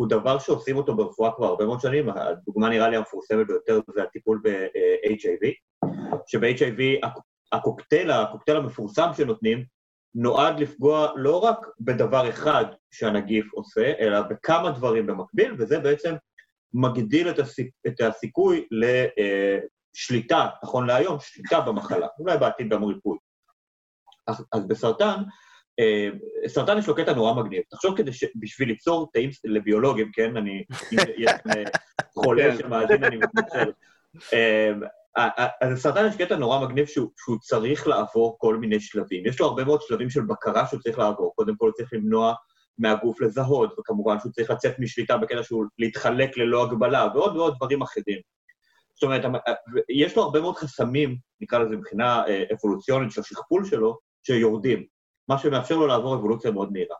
[0.02, 4.04] הוא דבר שעושים אותו ברפואה כבר הרבה מאוד שנים, הדוגמה נראה לי המפורסמת ביותר זה
[4.04, 5.47] הטיפול ב-HIV,
[6.28, 7.08] שב-HIV
[7.52, 9.66] הקוקטייל, הקוקטייל המפורסם שנותנים,
[10.16, 16.16] נועד לפגוע לא רק בדבר אחד שהנגיף עושה, אלא בכמה דברים במקביל, וזה בעצם
[16.74, 17.68] מגדיל את, הסיכ...
[17.88, 23.18] את הסיכוי לשליטה, נכון להיום, שליטה במחלה, אולי בעתיד גם ריפוי.
[24.28, 25.24] אז, אז בסרטן,
[26.48, 27.62] סרטן יש לו קטע נורא מגניב.
[27.70, 28.24] תחשוב כדי ש...
[28.36, 30.38] בשביל ליצור תאים לביולוגים, כן?
[30.38, 30.64] אני...
[30.92, 31.32] אם יש
[32.14, 32.58] חולה כן.
[32.58, 33.72] שמאזין, אני מתנצל.
[34.34, 34.72] אה,
[35.62, 39.26] אז לסרטן יש קטע נורא מגניב שהוא, שהוא צריך לעבור כל מיני שלבים.
[39.26, 41.34] יש לו הרבה מאוד שלבים של בקרה שהוא צריך לעבור.
[41.36, 42.34] קודם כל הוא צריך למנוע
[42.78, 47.82] מהגוף לזהות, וכמובן שהוא צריך לצאת משליטה בקטע שהוא להתחלק ללא הגבלה, ועוד ועוד דברים
[47.82, 48.20] אחרים.
[48.94, 49.22] זאת אומרת,
[49.90, 54.86] יש לו הרבה מאוד חסמים, נקרא לזה מבחינה אה, אבולוציונית של השכפול שלו, שיורדים.
[55.32, 56.96] מה שמאפשר לו לעבור אבולוציה מאוד מהירה.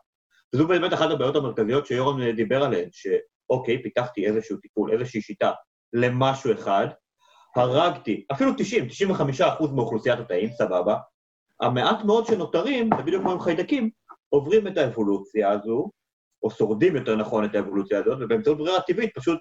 [0.54, 5.52] וזו באמת אחת הבעיות המרכזיות שיורם דיבר עליהן, שאוקיי, פיתחתי איזשהו טיפול, איזושהי שיטה
[5.92, 6.86] למשהו אחד,
[7.56, 10.96] הרגתי, אפילו 90, 95 אחוז מאוכלוסיית התאים, סבבה,
[11.60, 13.90] המעט מאוד שנותרים, זה בדיוק כמו עם חיידקים,
[14.28, 15.90] עוברים את האבולוציה הזו,
[16.42, 19.38] או שורדים יותר נכון את האבולוציה הזאת, ובאמצעות ברירה טבעית פשוט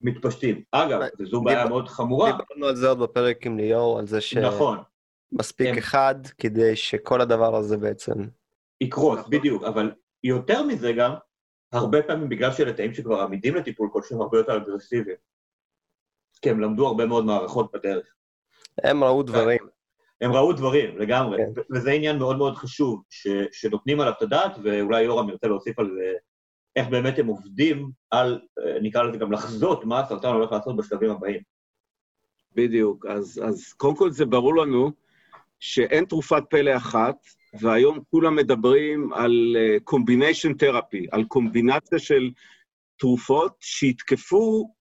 [0.00, 0.62] מתפשטים.
[0.72, 2.32] אגב, וזו בעיה מאוד חמורה.
[2.32, 4.36] דיברנו על זה עוד בפרק עם ליאור, על זה ש...
[4.36, 4.78] נכון.
[5.32, 5.78] מספיק כן.
[5.78, 8.12] אחד כדי שכל הדבר הזה בעצם...
[8.80, 9.92] יקרוס, בדיוק, אבל
[10.24, 11.12] יותר מזה גם,
[11.72, 15.16] הרבה פעמים בגלל שאלה תאים שכבר עמידים לטיפול כלשהם הרבה יותר אגרסיביים.
[16.42, 18.14] כי הם למדו הרבה מאוד מערכות בדרך.
[18.84, 19.58] הם ראו דברים.
[20.20, 21.38] הם ראו דברים, לגמרי.
[21.38, 21.60] כן.
[21.60, 25.78] ו- וזה עניין מאוד מאוד חשוב, ש- שנותנים עליו את הדעת, ואולי יורם ירצה להוסיף
[25.78, 26.12] על זה,
[26.76, 31.10] איך באמת הם עובדים על, אה, נקרא לזה גם לחזות מה הסרטן הולך לעשות בשלבים
[31.10, 31.40] הבאים.
[32.54, 33.06] בדיוק.
[33.06, 34.90] אז, אז קודם כל זה ברור לנו
[35.60, 37.16] שאין תרופת פלא אחת,
[37.60, 42.30] והיום כולם מדברים על קומביניישן uh, תרפי, על קומבינציה של
[42.98, 44.74] תרופות שיתקפו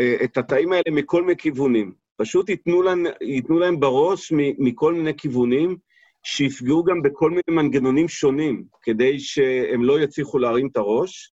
[0.00, 1.92] uh, את התאים האלה מכל מיני כיוונים.
[2.16, 5.76] פשוט ייתנו להם, ייתנו להם בראש מכל מיני כיוונים,
[6.22, 11.32] שיפגעו גם בכל מיני מנגנונים שונים, כדי שהם לא יצליחו להרים את הראש,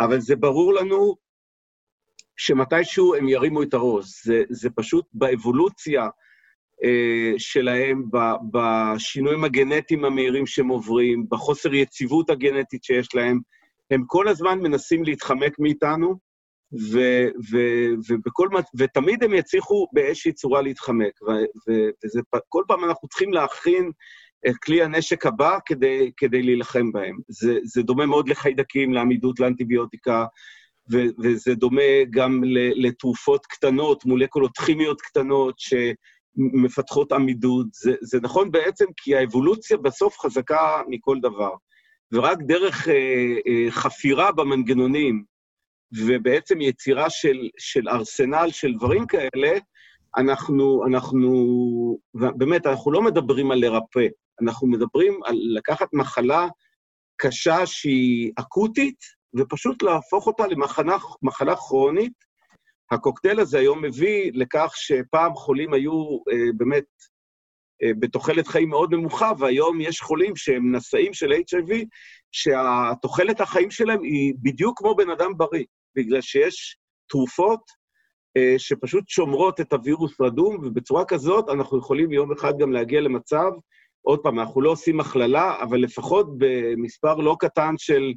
[0.00, 1.16] אבל זה ברור לנו
[2.36, 4.24] שמתישהו הם ירימו את הראש.
[4.24, 6.08] זה, זה פשוט באבולוציה, אה,
[7.38, 8.04] שלהם,
[8.52, 13.40] בשינויים הגנטיים המהירים שהם עוברים, בחוסר יציבות הגנטית שיש להם.
[13.90, 16.14] הם כל הזמן מנסים להתחמק מאיתנו,
[16.92, 16.98] ו,
[17.52, 17.58] ו,
[18.08, 21.12] ובכל, ותמיד הם יצליחו באיזושהי צורה להתחמק.
[22.34, 23.90] וכל פעם אנחנו צריכים להכין
[24.48, 27.16] את כלי הנשק הבא כדי, כדי להילחם בהם.
[27.28, 30.24] זה, זה דומה מאוד לחיידקים, לעמידות לאנטיביוטיקה,
[30.92, 32.42] ו, וזה דומה גם
[32.74, 35.74] לתרופות קטנות, מולקולות כימיות קטנות, ש...
[36.36, 37.66] מפתחות עמידות.
[37.72, 41.50] זה, זה נכון בעצם כי האבולוציה בסוף חזקה מכל דבר.
[42.12, 42.94] ורק דרך אה,
[43.46, 45.24] אה, חפירה במנגנונים,
[45.98, 49.58] ובעצם יצירה של, של ארסנל של דברים כאלה,
[50.16, 51.30] אנחנו, אנחנו,
[52.14, 54.06] באמת, אנחנו לא מדברים על לרפא,
[54.42, 56.48] אנחנו מדברים על לקחת מחלה
[57.16, 58.98] קשה שהיא אקוטית,
[59.36, 60.44] ופשוט להפוך אותה
[61.22, 62.29] למחלה כרונית,
[62.90, 65.92] הקוקטייל הזה היום מביא לכך שפעם חולים היו
[66.32, 66.84] אה, באמת
[67.82, 71.72] אה, בתוחלת חיים מאוד נמוכה, והיום יש חולים שהם נשאים של HIV,
[72.32, 75.64] שהתוחלת החיים שלהם היא בדיוק כמו בן אדם בריא,
[75.96, 76.76] בגלל שיש
[77.08, 77.60] תרופות
[78.36, 83.50] אה, שפשוט שומרות את הווירוס רדום, ובצורה כזאת אנחנו יכולים יום אחד גם להגיע למצב
[84.02, 88.12] עוד פעם, אנחנו לא עושים הכללה, אבל לפחות במספר לא קטן של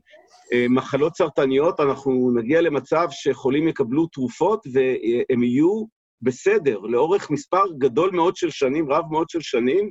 [0.54, 5.86] אה, מחלות סרטניות, אנחנו נגיע למצב שחולים יקבלו תרופות והם יהיו
[6.22, 9.90] בסדר לאורך מספר גדול מאוד של שנים, רב מאוד של שנים,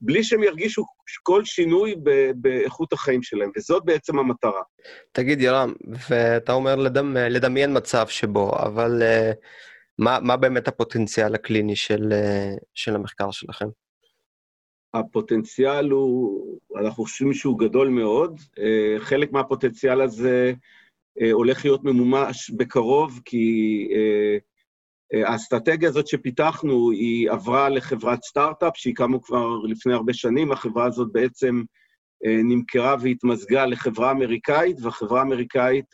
[0.00, 0.84] בלי שהם ירגישו
[1.22, 1.94] כל שינוי
[2.34, 4.62] באיכות החיים שלהם, וזאת בעצם המטרה.
[5.12, 5.72] תגיד, ירם,
[6.10, 7.16] ואתה אומר לדמ...
[7.16, 9.36] לדמיין מצב שבו, אבל uh,
[9.98, 13.66] מה, מה באמת הפוטנציאל הקליני של, uh, של המחקר שלכם?
[14.94, 18.40] הפוטנציאל הוא, אנחנו חושבים שהוא גדול מאוד.
[18.58, 20.52] אה, חלק מהפוטנציאל הזה
[21.20, 24.38] אה, הולך להיות ממומש בקרוב, כי אה,
[25.28, 30.52] האסטרטגיה הזאת שפיתחנו, היא עברה לחברת סטארט-אפ, שהיא קמו כבר לפני הרבה שנים.
[30.52, 31.62] החברה הזאת בעצם
[32.24, 35.84] נמכרה והתמזגה לחברה אמריקאית, והחברה האמריקאית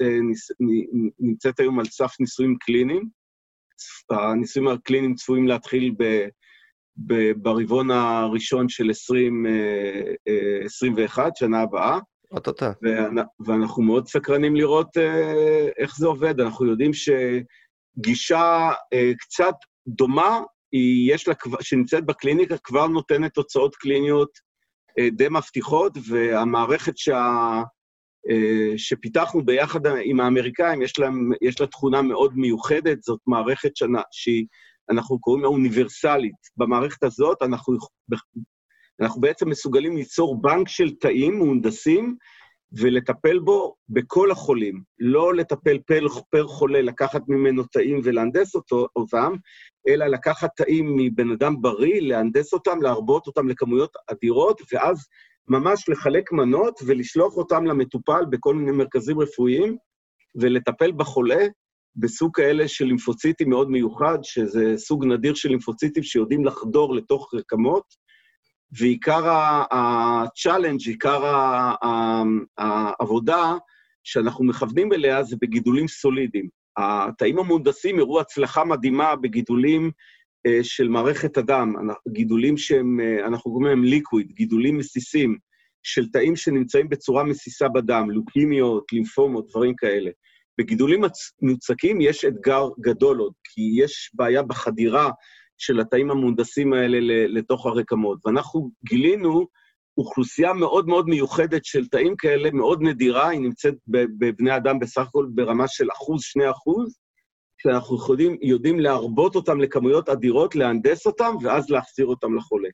[1.20, 3.08] נמצאת היום על סף ניסויים קליניים.
[4.10, 6.26] הניסויים הקליניים צפויים להתחיל ב...
[7.36, 11.98] ברבעון הראשון של 2021, אה, אה, שנה הבאה.
[12.30, 12.66] אוטוטו.
[13.46, 16.40] ואנחנו מאוד סקרנים לראות אה, איך זה עובד.
[16.40, 18.70] אנחנו יודעים שגישה
[19.18, 19.54] קצת
[19.88, 20.40] דומה,
[21.08, 24.30] יש לה, שנמצאת בקליניקה, כבר נותנת תוצאות קליניות
[25.12, 27.62] די מבטיחות, והמערכת שה...
[28.76, 31.08] שפיתחנו ביחד עם האמריקאים, יש לה,
[31.42, 34.46] יש לה תכונה מאוד מיוחדת, זאת מערכת שנה, שהיא
[34.90, 36.36] אנחנו קוראים לה אוניברסלית.
[36.56, 37.76] במערכת הזאת אנחנו,
[39.00, 42.16] אנחנו בעצם מסוגלים ליצור בנק של תאים מהונדסים
[42.72, 44.82] ולטפל בו בכל החולים.
[44.98, 49.32] לא לטפל פר, פר חולה, לקחת ממנו תאים ולהנדס אותו, אותם,
[49.88, 55.06] אלא לקחת תאים מבן אדם בריא, להנדס אותם, להרבות אותם לכמויות אדירות, ואז
[55.48, 59.76] ממש לחלק מנות ולשלוח אותם למטופל בכל מיני מרכזים רפואיים,
[60.40, 61.46] ולטפל בחולה
[61.96, 67.84] בסוג כאלה של לימפוציטים מאוד מיוחד, שזה סוג נדיר של לימפוציטים שיודעים לחדור לתוך רקמות,
[68.78, 71.22] ועיקר ה-challenge, עיקר
[72.58, 73.54] העבודה
[74.04, 76.48] שאנחנו מכוונים אליה זה בגידולים סולידיים.
[76.76, 79.90] התאים המונדסים הראו הצלחה מדהימה בגידולים
[80.46, 81.74] אה, של מערכת הדם,
[82.08, 85.38] גידולים שהם, אה, אנחנו קוראים להם ליקוויד, גידולים מסיסים,
[85.82, 90.10] של תאים שנמצאים בצורה מסיסה בדם, לוקימיות, לימפומות, דברים כאלה.
[90.58, 91.00] בגידולים
[91.42, 95.10] מוצקים יש אתגר גדול עוד, כי יש בעיה בחדירה
[95.58, 96.98] של התאים המונדסים האלה
[97.28, 98.18] לתוך הרקמות.
[98.26, 99.46] ואנחנו גילינו
[99.98, 105.26] אוכלוסייה מאוד מאוד מיוחדת של תאים כאלה, מאוד נדירה, היא נמצאת בבני אדם בסך הכל
[105.34, 106.98] ברמה של אחוז, שני אחוז,
[107.62, 112.68] שאנחנו יודעים, יודעים להרבות אותם לכמויות אדירות, להנדס אותם, ואז להחזיר אותם לחולה.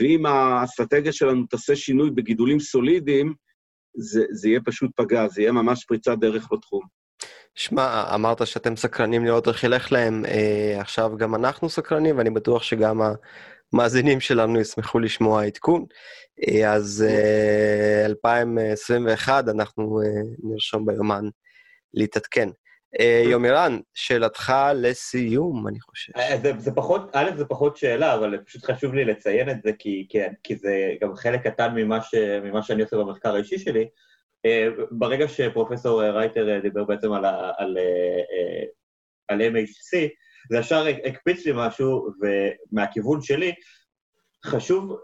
[0.00, 3.34] ואם האסטרטגיה שלנו תעשה שינוי בגידולים סולידיים,
[3.96, 6.82] זה, זה יהיה פשוט פגע, זה יהיה ממש פריצת דרך בתחום.
[7.56, 12.62] שמע, אמרת שאתם סקרנים לראות איך ילך להם, אה, עכשיו גם אנחנו סקרנים, ואני בטוח
[12.62, 13.00] שגם
[13.72, 15.84] המאזינים שלנו ישמחו לשמוע עדכון.
[16.48, 20.06] אה, אז אה, 2021, אנחנו אה,
[20.42, 21.24] נרשום ביומן
[21.94, 22.48] להתעדכן.
[23.00, 26.12] אה, יומירן, שאלתך לסיום, אני חושב.
[26.16, 29.70] אה, זה, זה פחות, א', זה פחות שאלה, אבל פשוט חשוב לי לציין את זה,
[29.78, 33.88] כי, כי, כי זה גם חלק קטן ממה, ש, ממה שאני עושה במחקר האישי שלי.
[34.46, 37.24] אה, ברגע שפרופסור רייטר אה, דיבר בעצם על,
[37.58, 38.64] על, אה,
[39.28, 40.08] על MHC,
[40.50, 43.52] זה ישר הקפיץ לי משהו, ומהכיוון שלי,
[44.46, 44.96] חשוב,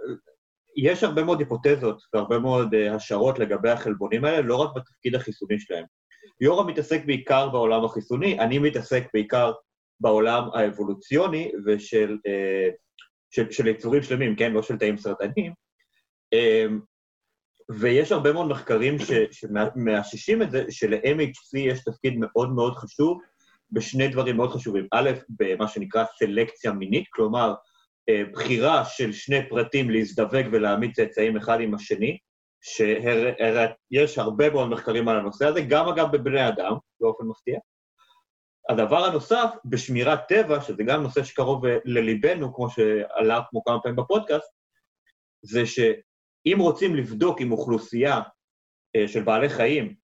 [0.76, 5.84] יש הרבה מאוד היפותזות והרבה מאוד השערות לגבי החלבונים האלה, לא רק בתפקיד החיסוני שלהם.
[6.40, 9.52] יורם מתעסק בעיקר בעולם החיסוני, אני מתעסק בעיקר
[10.00, 12.18] בעולם האבולוציוני ושל
[13.30, 14.52] של, של יצורים שלמים, כן?
[14.52, 15.52] לא של תאים סרטניים.
[17.70, 18.96] ויש הרבה מאוד מחקרים
[19.30, 23.20] שמאששים את זה, של-MHC יש תפקיד מאוד מאוד חשוב
[23.70, 24.86] בשני דברים מאוד חשובים.
[24.92, 27.54] א', במה שנקרא סלקציה מינית, כלומר,
[28.08, 32.18] אה, בחירה של שני פרטים להזדווג ולהעמיד צאצאים אחד עם השני,
[32.60, 37.58] שיש הרבה מאוד מחקרים על הנושא הזה, גם אגב בבני אדם, באופן מפתיע.
[38.68, 44.52] הדבר הנוסף, בשמירת טבע, שזה גם נושא שקרוב לליבנו, כמו שעלה כמו כמה פעמים בפודקאסט,
[45.42, 45.66] זה
[46.48, 48.20] שאם רוצים לבדוק אם אוכלוסייה
[48.96, 49.94] אה, של בעלי חיים,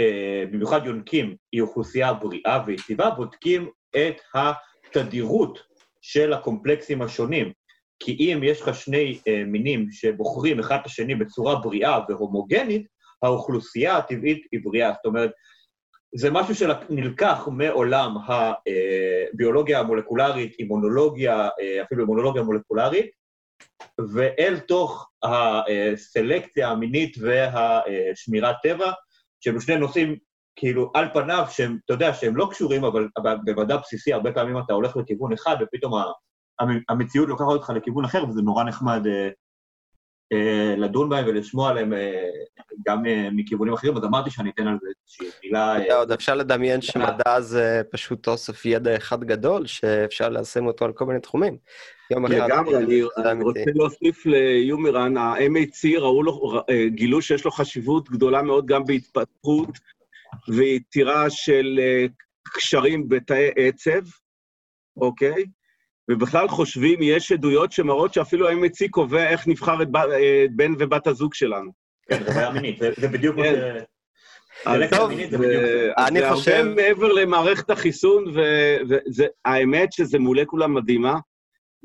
[0.00, 5.58] אה, במיוחד יונקים, היא אוכלוסייה בריאה ויציבה, בודקים את התדירות
[6.02, 7.52] של הקומפלקסים השונים.
[8.02, 12.86] כי אם יש לך שני אה, מינים שבוחרים אחד את השני בצורה בריאה והומוגנית,
[13.22, 14.92] האוכלוסייה הטבעית היא בריאה.
[14.92, 15.30] זאת אומרת,
[16.14, 18.16] זה משהו שנלקח מעולם
[19.34, 21.48] הביולוגיה המולקולרית, אימונולוגיה,
[21.82, 23.10] אפילו אימונולוגיה מולקולרית,
[24.14, 28.92] ואל תוך הסלקציה המינית והשמירת טבע,
[29.40, 30.16] שהם שני נושאים,
[30.56, 33.08] כאילו, על פניו, שהם, אתה יודע, שהם לא קשורים, אבל
[33.44, 35.92] במדע בסיסי הרבה פעמים אתה הולך לכיוון אחד, ופתאום
[36.88, 39.28] המציאות לוקחת אותך לכיוון אחר, וזה נורא נחמד אה,
[40.76, 42.28] לדון בהם ולשמוע עליהם אה,
[42.86, 45.86] גם אה, מכיוונים אחרים, אז אמרתי שאני אתן על זה איזושהי מילה...
[45.86, 50.92] אתה עוד אפשר לדמיין שמדע זה פשוט אוסף ידע אחד גדול, שאפשר ליישם אותו על
[50.92, 51.56] כל מיני תחומים.
[52.10, 52.34] יום אחד...
[52.34, 55.14] לגמרי, אני רוצה להוסיף ליומירן,
[55.98, 59.68] ראו לו, גילו שיש לו חשיבות גדולה מאוד גם בהתפתחות
[60.48, 61.80] ויצירה של
[62.54, 64.02] קשרים בתאי עצב,
[64.96, 65.44] אוקיי?
[66.10, 71.34] ובכלל חושבים, יש עדויות שמראות שאפילו ה-MHC קובע איך נבחר את אה, בן ובת הזוג
[71.34, 71.70] שלנו.
[72.08, 73.78] כן, זה בעיה מינית, זה בדיוק מה כן.
[74.64, 74.90] ש...
[74.90, 75.10] טוב,
[75.98, 76.50] אני חושב...
[76.50, 78.24] זה הרבה מעבר למערכת החיסון,
[79.46, 81.18] והאמת שזה מולקולה מדהימה.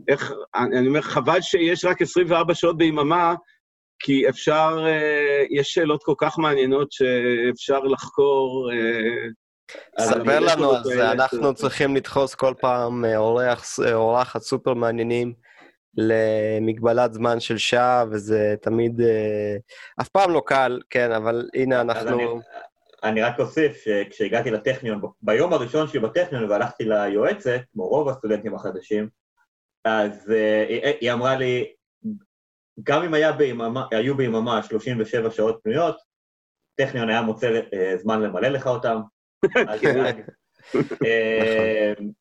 [0.08, 3.36] איך, אני אומר, חבל שיש רק 24 שעות ביממה,
[4.00, 9.28] כי אפשר, אה, יש שאלות כל כך מעניינות שאפשר לחקור אה,
[10.00, 13.16] ספר לנו על זה, אנחנו צריכים לדחוס כל פעם אה,
[13.86, 15.34] אה, אורחת סופר מעניינים
[15.98, 19.56] למגבלת זמן של שעה, וזה תמיד, אה,
[20.02, 22.42] אף פעם לא קל, כן, אבל הנה אנחנו...
[23.04, 29.10] אני רק אוסיף שכשהגעתי לטכניון, ביום הראשון שלי בטכניון והלכתי ליועצת, כמו רוב הסטודנטים החדשים,
[29.86, 30.34] אז
[31.02, 31.74] היא אמרה לי,
[32.84, 35.98] גם אם היה ביממה, היו ביממה 37 שעות פנויות,
[36.76, 37.62] טכניון היה מוצא
[37.96, 39.02] זמן למלא לך אותם,
[39.46, 39.52] אמ,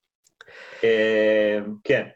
[0.84, 2.08] אמ, כן.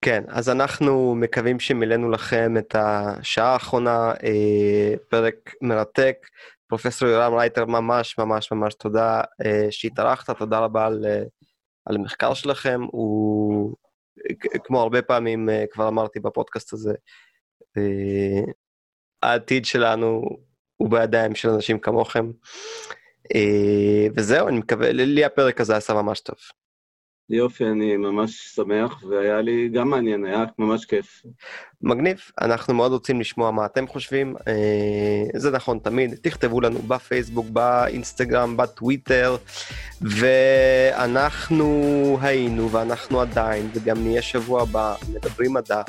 [0.00, 6.16] כן, אז אנחנו מקווים שמילאנו לכם את השעה האחרונה, אה, פרק מרתק.
[6.66, 11.22] פרופסור יורם רייטר, ממש ממש ממש תודה אה, שהתארחת, תודה רבה על, אה,
[11.84, 12.80] על המחקר שלכם.
[12.90, 13.76] הוא,
[14.64, 16.94] כמו הרבה פעמים כבר אמרתי בפודקאסט הזה,
[19.22, 20.22] העתיד שלנו
[20.76, 22.30] הוא בידיים של אנשים כמוכם.
[23.34, 26.36] אה, וזהו, אני מקווה, לי הפרק הזה עשה ממש טוב.
[27.30, 31.22] יופי, אני ממש שמח, והיה לי גם מעניין, היה ממש כיף.
[31.82, 37.46] מגניב, אנחנו מאוד רוצים לשמוע מה אתם חושבים, אה, זה נכון תמיד, תכתבו לנו בפייסבוק,
[37.50, 39.36] באינסטגרם, בטוויטר,
[40.00, 41.68] ואנחנו
[42.20, 45.82] היינו, ואנחנו עדיין, וגם נהיה שבוע הבא, מדברים מדע,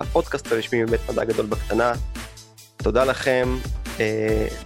[0.00, 1.92] הפודקאסט הרשמי מבית מדע גדול בקטנה.
[2.76, 3.48] תודה לכם,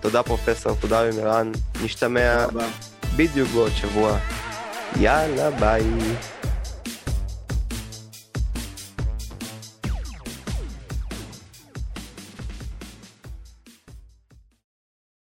[0.01, 1.53] תודה פרופסור, תודה למירן,
[1.85, 2.47] נשתמע
[3.17, 4.19] בדיוק בעוד שבוע.
[5.01, 5.83] יאללה, ביי.